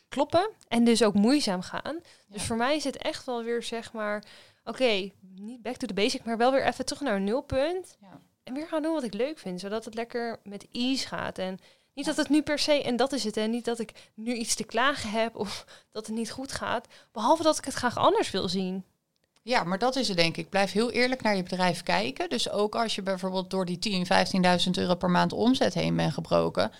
[0.09, 1.99] kloppen en dus ook moeizaam gaan.
[2.27, 4.23] Dus voor mij is het echt wel weer zeg maar,
[4.63, 7.97] oké, niet back to the basic, maar wel weer even terug naar een nulpunt.
[8.01, 8.21] Ja.
[8.43, 11.37] En weer gaan doen wat ik leuk vind, zodat het lekker met ease gaat.
[11.37, 11.59] En
[11.93, 14.33] niet dat het nu per se, en dat is het, en niet dat ik nu
[14.33, 16.87] iets te klagen heb of dat het niet goed gaat.
[17.11, 18.83] Behalve dat ik het graag anders wil zien.
[19.41, 20.49] Ja, maar dat is het denk ik.
[20.49, 22.29] Blijf heel eerlijk naar je bedrijf kijken.
[22.29, 26.13] Dus ook als je bijvoorbeeld door die 10.000, 15.000 euro per maand omzet heen bent
[26.13, 26.71] gebroken.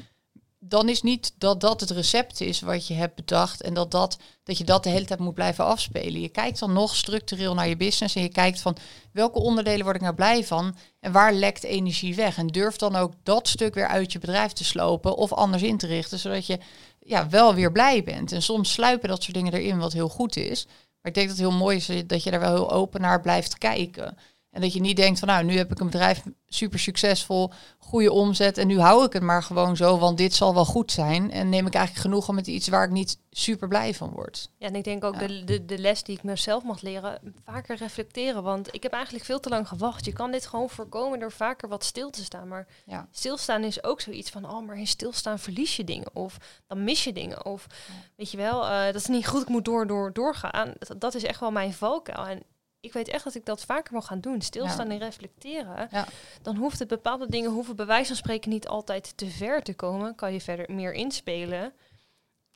[0.59, 4.17] Dan is niet dat dat het recept is wat je hebt bedacht en dat, dat,
[4.43, 6.21] dat je dat de hele tijd moet blijven afspelen.
[6.21, 8.77] Je kijkt dan nog structureel naar je business en je kijkt van
[9.11, 12.37] welke onderdelen word ik nou blij van en waar lekt energie weg.
[12.37, 15.77] En durf dan ook dat stuk weer uit je bedrijf te slopen of anders in
[15.77, 16.59] te richten, zodat je
[16.99, 18.31] ja, wel weer blij bent.
[18.31, 20.65] En soms sluipen dat soort dingen erin wat heel goed is.
[20.65, 23.21] Maar ik denk dat het heel mooi is dat je daar wel heel open naar
[23.21, 24.17] blijft kijken.
[24.59, 28.11] En dat je niet denkt van nou, nu heb ik een bedrijf super succesvol, goede
[28.11, 31.31] omzet en nu hou ik het maar gewoon zo, want dit zal wel goed zijn.
[31.31, 34.49] En neem ik eigenlijk genoegen met iets waar ik niet super blij van word.
[34.57, 37.75] Ja, en ik denk ook de, de, de les die ik mezelf mag leren, vaker
[37.75, 38.43] reflecteren.
[38.43, 40.05] Want ik heb eigenlijk veel te lang gewacht.
[40.05, 42.47] Je kan dit gewoon voorkomen door vaker wat stil te staan.
[42.47, 43.07] Maar ja.
[43.11, 46.15] stilstaan is ook zoiets van, oh, maar in stilstaan verlies je dingen.
[46.15, 46.37] Of
[46.67, 47.45] dan mis je dingen.
[47.45, 47.67] Of
[48.15, 50.73] weet je wel, uh, dat is niet goed, ik moet door, door, doorgaan.
[50.79, 52.27] Dat, dat is echt wel mijn valkuil.
[52.27, 52.43] En
[52.79, 54.41] ik weet echt dat ik dat vaker wil gaan doen.
[54.41, 55.87] Stilstaan en reflecteren.
[55.91, 56.07] Ja.
[56.41, 59.73] Dan hoeft het bepaalde dingen, hoeven bij wijze van spreken niet altijd te ver te
[59.73, 60.15] komen.
[60.15, 61.73] Kan je verder meer inspelen.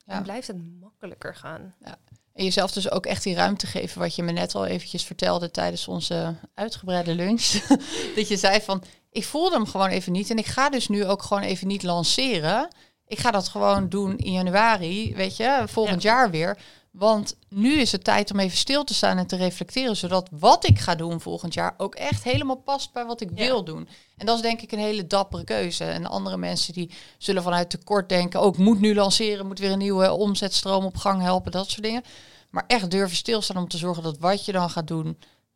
[0.06, 0.14] Ja.
[0.14, 1.76] En blijft het makkelijker gaan.
[1.80, 1.98] Ja.
[2.34, 5.52] En jezelf dus ook echt die ruimte geven, wat je me net al eventjes vertelde
[5.52, 7.52] tijdens onze uitgebreide lunch.
[8.16, 10.30] dat je zei van, ik voelde hem gewoon even niet.
[10.30, 12.68] En ik ga dus nu ook gewoon even niet lanceren.
[13.08, 16.58] Ik ga dat gewoon doen in januari, weet je, volgend jaar weer.
[16.94, 20.68] Want nu is het tijd om even stil te staan en te reflecteren, zodat wat
[20.68, 23.88] ik ga doen volgend jaar ook echt helemaal past bij wat ik wil doen.
[24.18, 25.84] En dat is denk ik een hele dappere keuze.
[25.84, 29.72] En andere mensen die zullen vanuit tekort denken, ook oh, moet nu lanceren, moet weer
[29.72, 32.04] een nieuwe omzetstroom op gang helpen, dat soort dingen.
[32.50, 35.08] Maar echt durven stilstaan om te zorgen dat wat je dan gaat doen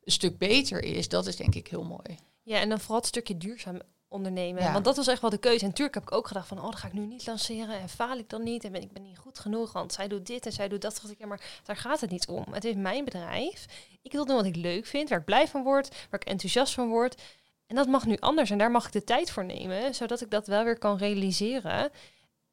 [0.04, 2.18] een stuk beter is, dat is denk ik heel mooi.
[2.44, 4.74] Ja, en dan vooral het stukje duurzaam ondernemen.
[4.74, 5.62] Want dat was echt wel de keuze.
[5.62, 7.80] En natuurlijk heb ik ook gedacht van, oh, dat ga ik nu niet lanceren.
[7.80, 8.64] En faal ik dan niet?
[8.64, 9.72] En ben ik ben niet goed genoeg?
[9.72, 10.96] Want zij doet dit en zij doet dat.
[10.96, 12.46] Dacht ik, ja, maar daar gaat het niet om.
[12.52, 13.66] Het is mijn bedrijf.
[14.02, 16.74] Ik wil doen wat ik leuk vind, waar ik blij van word, waar ik enthousiast
[16.74, 17.22] van word.
[17.68, 18.50] En dat mag nu anders.
[18.50, 21.92] En daar mag ik de tijd voor nemen, zodat ik dat wel weer kan realiseren.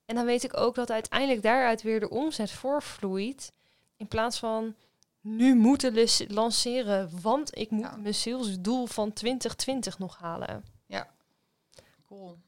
[0.07, 3.53] En dan weet ik ook dat uiteindelijk daaruit weer de omzet voorvloeit.
[3.97, 4.75] In plaats van
[5.21, 10.74] nu moeten lanceren, want ik moet mijn salesdoel van 2020 nog halen.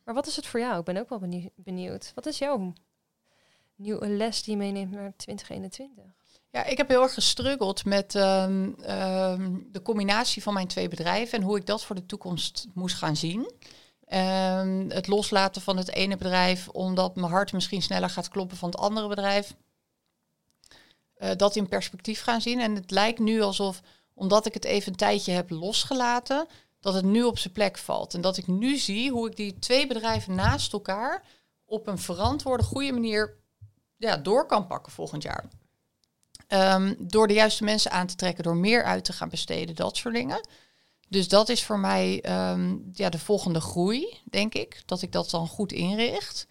[0.05, 0.79] Maar wat is het voor jou?
[0.79, 1.23] Ik ben ook wel
[1.55, 2.13] benieuwd.
[2.15, 2.73] Wat is jouw
[3.75, 6.05] nieuwe les die je meeneemt naar 2021?
[6.51, 11.39] Ja, ik heb heel erg gestruggeld met ehm, ehm, de combinatie van mijn twee bedrijven
[11.39, 13.53] en hoe ik dat voor de toekomst moest gaan zien.
[14.09, 18.69] Um, het loslaten van het ene bedrijf, omdat mijn hart misschien sneller gaat kloppen van
[18.71, 19.55] het andere bedrijf.
[21.19, 22.61] Uh, dat in perspectief gaan zien.
[22.61, 23.81] En het lijkt nu alsof,
[24.15, 26.47] omdat ik het even een tijdje heb losgelaten,
[26.81, 28.15] dat het nu op zijn plek valt.
[28.15, 31.25] En dat ik nu zie hoe ik die twee bedrijven naast elkaar
[31.65, 33.37] op een verantwoorde, goede manier
[33.97, 35.49] ja, door kan pakken volgend jaar.
[36.47, 39.97] Ehm, door de juiste mensen aan te trekken, door meer uit te gaan besteden, dat
[39.97, 40.49] soort dingen.
[41.09, 44.83] Dus dat is voor mij ehm, ja, de volgende groei, denk ik.
[44.87, 46.47] Dat ik dat dan goed inricht.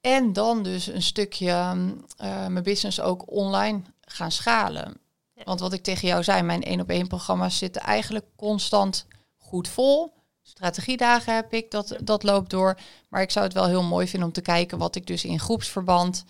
[0.00, 4.96] En dan dus een stukje uh, mijn business ook online gaan schalen.
[5.44, 9.68] Want wat ik tegen jou zei, mijn één op één programma's zitten eigenlijk constant goed
[9.68, 10.12] vol.
[10.42, 12.78] Strategiedagen heb ik, dat, dat loopt door.
[13.08, 15.40] Maar ik zou het wel heel mooi vinden om te kijken wat ik dus in
[15.40, 16.24] groepsverband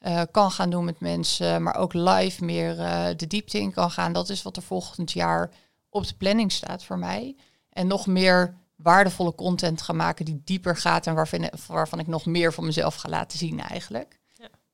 [0.00, 1.62] uh, kan gaan doen met mensen.
[1.62, 4.12] Maar ook live meer uh, de diepte in kan gaan.
[4.12, 5.50] Dat is wat er volgend jaar
[5.90, 7.36] op de planning staat voor mij.
[7.70, 12.26] En nog meer waardevolle content gaan maken die dieper gaat en waarvan, waarvan ik nog
[12.26, 14.17] meer van mezelf ga laten zien eigenlijk.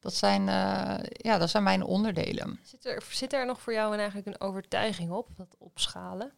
[0.05, 2.61] Dat zijn, uh, ja, dat zijn mijn onderdelen.
[2.63, 6.33] Zit er, zit er nog voor jou een, eigenlijk een overtuiging op, dat opschalen?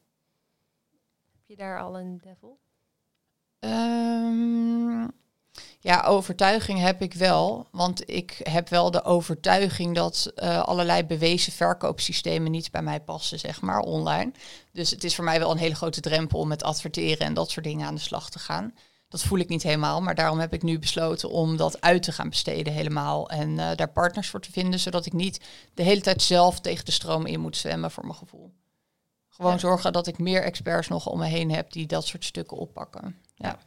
[1.33, 2.59] Heb je daar al een devil?
[3.61, 5.11] Um,
[5.81, 7.67] ja, overtuiging heb ik wel.
[7.71, 13.39] Want ik heb wel de overtuiging dat uh, allerlei bewezen verkoopsystemen niet bij mij passen,
[13.39, 14.33] zeg maar, online.
[14.73, 17.51] Dus het is voor mij wel een hele grote drempel om met adverteren en dat
[17.51, 18.75] soort dingen aan de slag te gaan.
[19.09, 22.13] Dat voel ik niet helemaal, maar daarom heb ik nu besloten om dat uit te
[22.13, 23.31] gaan besteden helemaal.
[23.31, 25.41] En uh, daar partners voor te vinden, zodat ik niet
[25.75, 28.53] de hele tijd zelf tegen de stroom in moet zwemmen voor mijn gevoel.
[29.29, 32.57] Gewoon zorgen dat ik meer experts nog om me heen heb die dat soort stukken
[32.57, 33.17] oppakken.
[33.35, 33.59] Ja.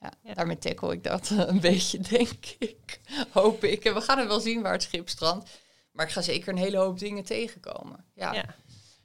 [0.00, 3.00] Ja, daarmee tackle ik dat een beetje, denk ik.
[3.30, 3.84] Hoop ik.
[3.84, 5.50] En we gaan er wel zien waar het schip strandt.
[5.92, 8.04] Maar ik ga zeker een hele hoop dingen tegenkomen.
[8.14, 8.32] Ja.
[8.32, 8.54] ja.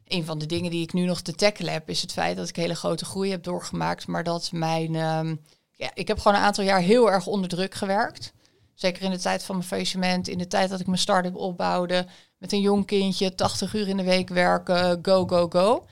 [0.07, 2.49] Een van de dingen die ik nu nog te tackelen heb, is het feit dat
[2.49, 4.07] ik hele grote groei heb doorgemaakt.
[4.07, 5.35] Maar dat mijn ehm,
[5.77, 8.33] ja, ik heb gewoon een aantal jaar heel erg onder druk gewerkt.
[8.73, 12.05] Zeker in de tijd van mijn faillissement, in de tijd dat ik mijn start-up opbouwde.
[12.37, 15.85] Met een jong kindje, 80 uur in de week werken, go, go, go.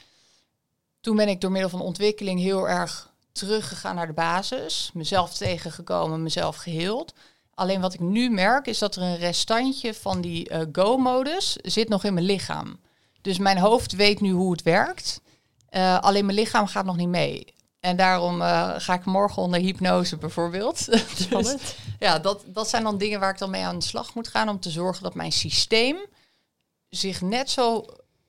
[1.01, 4.89] Toen ben ik door middel van ontwikkeling heel erg teruggegaan naar de basis.
[4.93, 7.13] Mezelf tegengekomen, mezelf geheeld.
[7.53, 11.89] Alleen wat ik nu merk is dat er een restantje van die uh, go-modus zit
[11.89, 12.79] nog in mijn lichaam.
[13.21, 15.21] Dus mijn hoofd weet nu hoe het werkt.
[15.71, 17.54] Uh, alleen mijn lichaam gaat nog niet mee.
[17.85, 20.85] En daarom eh, ga ik morgen onder hypnose bijvoorbeeld.
[21.29, 21.55] dus,
[21.99, 24.49] ja, dat, dat zijn dan dingen waar ik dan mee aan de slag moet gaan
[24.49, 25.97] om te zorgen dat mijn systeem
[26.89, 27.85] zich net zo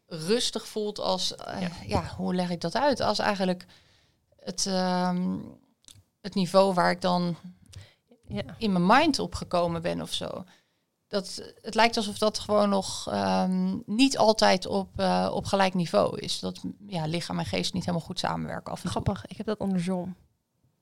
[0.07, 1.69] rustig voelt als, eh, Ja.
[1.87, 2.13] ja.
[2.17, 3.01] hoe leg ik dat uit?
[3.01, 3.67] Als eigenlijk
[4.41, 5.37] het, ehm,
[6.21, 7.37] het niveau waar ik dan
[8.29, 8.43] Ja.
[8.59, 10.45] in mijn mind opgekomen ben of zo.
[11.09, 16.19] Dat, het lijkt alsof dat gewoon nog ehm, niet altijd op, eh, op gelijk niveau
[16.19, 16.41] is.
[16.41, 18.83] Dat ja, lichaam en geest niet helemaal goed samenwerken af.
[18.83, 20.17] Grappig, ik heb dat andersom.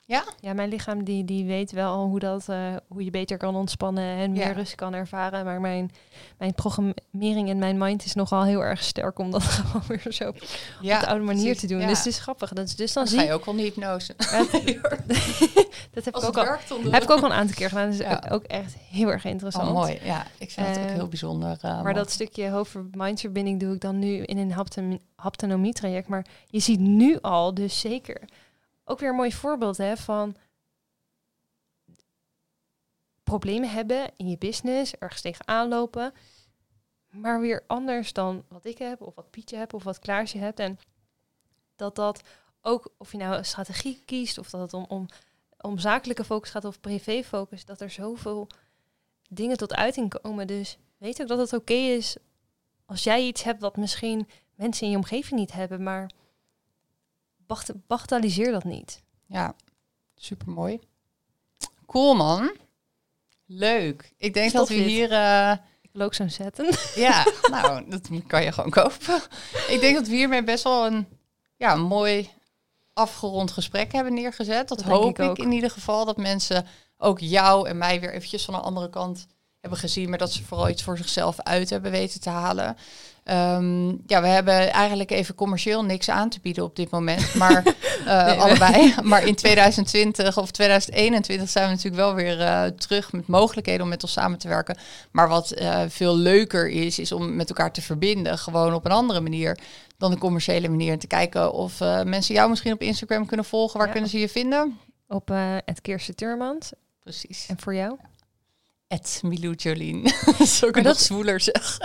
[0.06, 0.24] Ja?
[0.40, 4.16] Ja, mijn lichaam die, die weet wel hoe, dat, eh, hoe je beter kan ontspannen
[4.16, 4.52] en meer Ja.
[4.52, 5.44] rust kan ervaren.
[5.44, 5.90] Maar mijn,
[6.38, 10.28] mijn programmering en mijn mind is nogal heel erg sterk om dat gewoon weer zo
[10.28, 10.36] op
[10.80, 11.60] Ja, de oude manier precies.
[11.60, 11.80] te doen.
[11.80, 11.86] Ja.
[11.86, 12.52] Dus het is grappig.
[12.52, 13.32] Dat, dus dan Dan zie ga je...
[13.32, 14.14] ook al niet hypnose.
[15.94, 17.84] dat heb ik, ook het al, heb ik ook al een aantal keer gedaan.
[17.90, 18.22] Dat is Ja.
[18.26, 19.68] ook, ook echt heel erg interessant.
[19.68, 19.98] Oh, mooi.
[20.02, 21.56] Ja, ik vind het ook Eh, heel bijzonder.
[21.60, 21.94] eh, Maar mooi.
[21.94, 24.52] dat stukje hoofd-mindverbinding doe ik dan nu in een
[25.16, 26.08] haptonomie-traject.
[26.08, 28.20] Maar je ziet nu al, dus zeker,
[28.84, 30.36] ook weer een mooi voorbeeld hè, van
[33.22, 36.14] problemen hebben in je business, ergens tegenaan lopen,
[37.10, 40.58] maar weer anders dan wat ik heb, of wat Pietje hebt, of wat Klaasje hebt.
[40.58, 40.78] En
[41.76, 42.22] dat dat
[42.60, 45.06] ook, of je nou een strategie kiest, of dat het om, om,
[45.60, 48.48] om zakelijke focus gaat of privé focus, dat er zoveel
[49.28, 50.46] dingen tot uiting komen.
[50.46, 52.16] Dus weet ook dat het oké is
[52.86, 56.10] als jij iets hebt wat misschien mensen in je omgeving niet hebben, maar
[57.54, 59.02] bacht- bagatelliseer dat niet.
[59.26, 59.54] Ja,
[60.16, 60.78] super mooi.
[61.86, 62.52] Cool man.
[63.46, 64.12] Leuk.
[64.16, 65.12] Ik denk dat we hier.
[65.12, 65.52] eh,
[65.82, 66.66] Ik wil ook zo'n zetten.
[66.94, 69.20] ja, nou, dat kan je gewoon kopen.
[69.68, 71.06] Ik denk dat we hiermee best wel een,
[71.56, 72.30] ja, een mooi
[72.92, 74.68] afgerond gesprek hebben neergezet.
[74.68, 76.04] Dat, hoop ik ik, in ieder geval.
[76.04, 76.66] Dat mensen
[76.98, 79.26] ook jou en mij weer eventjes van de andere kant
[79.60, 80.08] hebben gezien.
[80.08, 82.76] Maar dat ze vooral iets voor zichzelf uit hebben weten te halen.
[83.24, 87.34] Ehm, ja, we hebben eigenlijk even commercieel niks aan te bieden op dit moment.
[87.34, 87.62] Maar
[88.06, 88.94] eh, Nee, allebei.
[89.02, 93.88] Maar in 2020 of 2021 zijn we natuurlijk wel weer eh, terug met mogelijkheden om
[93.88, 94.76] met ons samen te werken.
[95.10, 98.38] Maar wat eh, veel leuker is, is om met elkaar te verbinden.
[98.38, 99.58] Gewoon op een andere manier
[99.98, 100.92] dan de commerciële manier.
[100.92, 103.78] En te kijken of mensen jou misschien op Instagram kunnen volgen.
[103.78, 103.92] Waar Ja.
[103.92, 104.78] kunnen ze je vinden?
[105.08, 105.30] Op
[105.64, 106.72] het Kirsten Turmand.
[107.02, 107.46] Precies.
[107.48, 107.96] En voor jou?
[108.88, 110.02] Het Milou Jolien.
[110.02, 111.78] dat Maar nog dat- zwoeler zeg.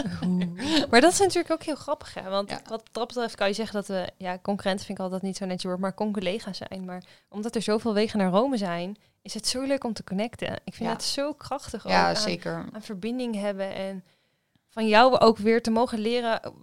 [0.89, 2.29] Maar dat is natuurlijk ook heel grappig, hè?
[2.29, 2.61] Want Ja.
[2.67, 5.45] wat dat betreft kan je zeggen dat we, ja, concurrenten vind ik altijd niet zo
[5.45, 6.85] netjes woord, maar con-collega's zijn.
[6.85, 10.53] Maar omdat er zoveel wegen naar Rome zijn, is het zo leuk om te connecten.
[10.63, 10.95] Ik vind Ja.
[10.95, 12.65] het zo krachtig ook Ja, aan, zeker.
[12.73, 14.03] aan verbinding hebben en
[14.69, 16.53] van jou ook weer te mogen leren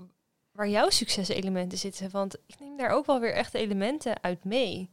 [0.53, 2.11] waar jouw succeselementen zitten.
[2.11, 4.91] Want ik neem daar ook wel weer echt elementen uit mee.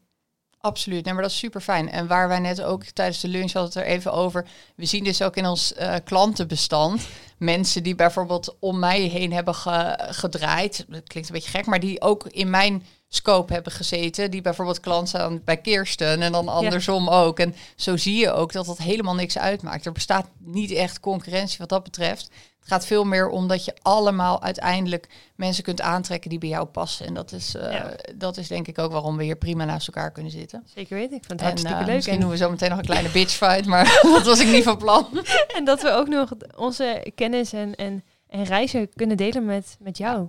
[0.66, 1.89] Absoluut, nee, maar dat is super fijn.
[1.91, 4.45] En waar wij net ook tijdens de lunch hadden het er even over.
[4.76, 7.01] We zien dus ook in ons eh, klantenbestand
[7.38, 10.86] mensen die bijvoorbeeld om mij heen hebben ge- gedraaid.
[10.88, 14.32] Dat klinkt een beetje gek, maar die ook in mijn scope hebben gezeten.
[14.32, 17.39] Die bijvoorbeeld klant zijn bij Kirsten en dan andersom ook.
[17.39, 19.86] En zo zie je ook dat dat helemaal niks uitmaakt.
[19.86, 22.30] Er bestaat niet echt concurrentie wat dat betreft.
[22.64, 26.66] Het gaat veel meer om dat je allemaal uiteindelijk mensen kunt aantrekken die bij jou
[26.66, 27.05] passen.
[27.05, 27.95] En dat is, eh, Ja.
[28.16, 30.64] dat is denk ik ook waarom we hier prima naast elkaar kunnen zitten.
[30.76, 31.16] Zeker weten.
[31.18, 31.95] Ik vind het En hartstikke eh, leuk.
[31.95, 34.47] misschien En, doen we zo meteen nog een kleine bitch fight, maar dat was ik
[34.47, 35.07] niet van plan.
[35.57, 39.97] en dat we ook nog onze kennis en, en, en reizen kunnen delen met, met
[39.97, 40.28] jou.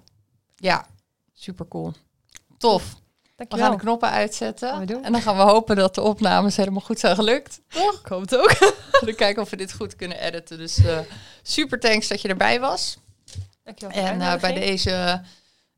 [0.57, 0.87] Ja,
[1.33, 1.93] super cool.
[2.59, 2.95] Tof.
[3.37, 4.87] We gaan de knoppen uitzetten.
[4.87, 5.01] We.
[5.03, 7.61] En dan gaan we hopen dat de opnames helemaal goed zijn gelukt.
[7.69, 8.01] Toch?
[8.01, 8.75] Ik hoop het ook.
[9.05, 10.59] Dan kijken of we dit goed kunnen editen.
[10.59, 10.99] Dus eh,
[11.43, 12.99] super thanks dat je erbij was.
[13.63, 15.23] Dankjewel En eh, bij deze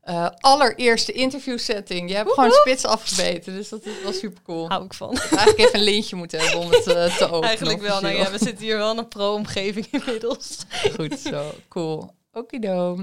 [0.01, 2.09] eh, allereerste interviewsetting.
[2.09, 3.53] Je hebt gewoon spits afgebeten.
[3.53, 4.69] Dus dat is wel super cool.
[4.69, 5.17] Hou ik van.
[5.17, 7.43] Eigenlijk even een lintje moeten hebben om het te openen.
[7.43, 8.01] Eigenlijk wel.
[8.01, 10.57] Nou ja, we zitten hier wel in een pro-omgeving inmiddels.
[10.95, 12.11] Goed zo, cool.
[12.31, 12.97] Okido.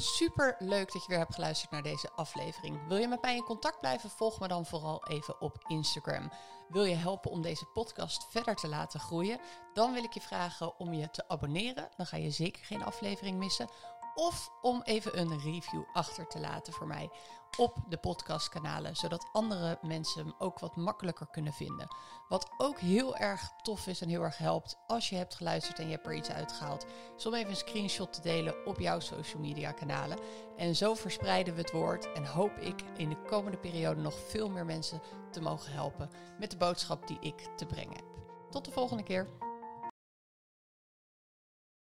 [0.00, 2.86] Super leuk dat je weer hebt geluisterd naar deze aflevering.
[2.88, 4.10] Wil je met mij in contact blijven?
[4.10, 6.30] Volg me dan vooral even op Instagram.
[6.68, 9.40] Wil je helpen om deze podcast verder te laten groeien?
[9.72, 11.88] Dan wil ik je vragen om je te abonneren.
[11.96, 13.68] Dan ga je zeker geen aflevering missen.
[14.14, 17.10] Of om even een review achter te laten voor mij
[17.58, 21.88] op de podcastkanalen, zodat andere mensen hem ook wat makkelijker kunnen vinden.
[22.28, 25.84] Wat ook heel erg tof is en heel erg helpt als je hebt geluisterd en
[25.84, 26.86] je hebt er iets uitgehaald,
[27.16, 30.18] is om even een screenshot te delen op jouw social media kanalen.
[30.56, 34.50] En zo verspreiden we het woord en hoop ik in de komende periode nog veel
[34.50, 38.04] meer mensen te mogen helpen met de boodschap die ik te brengen heb.
[38.50, 39.49] Tot de volgende keer.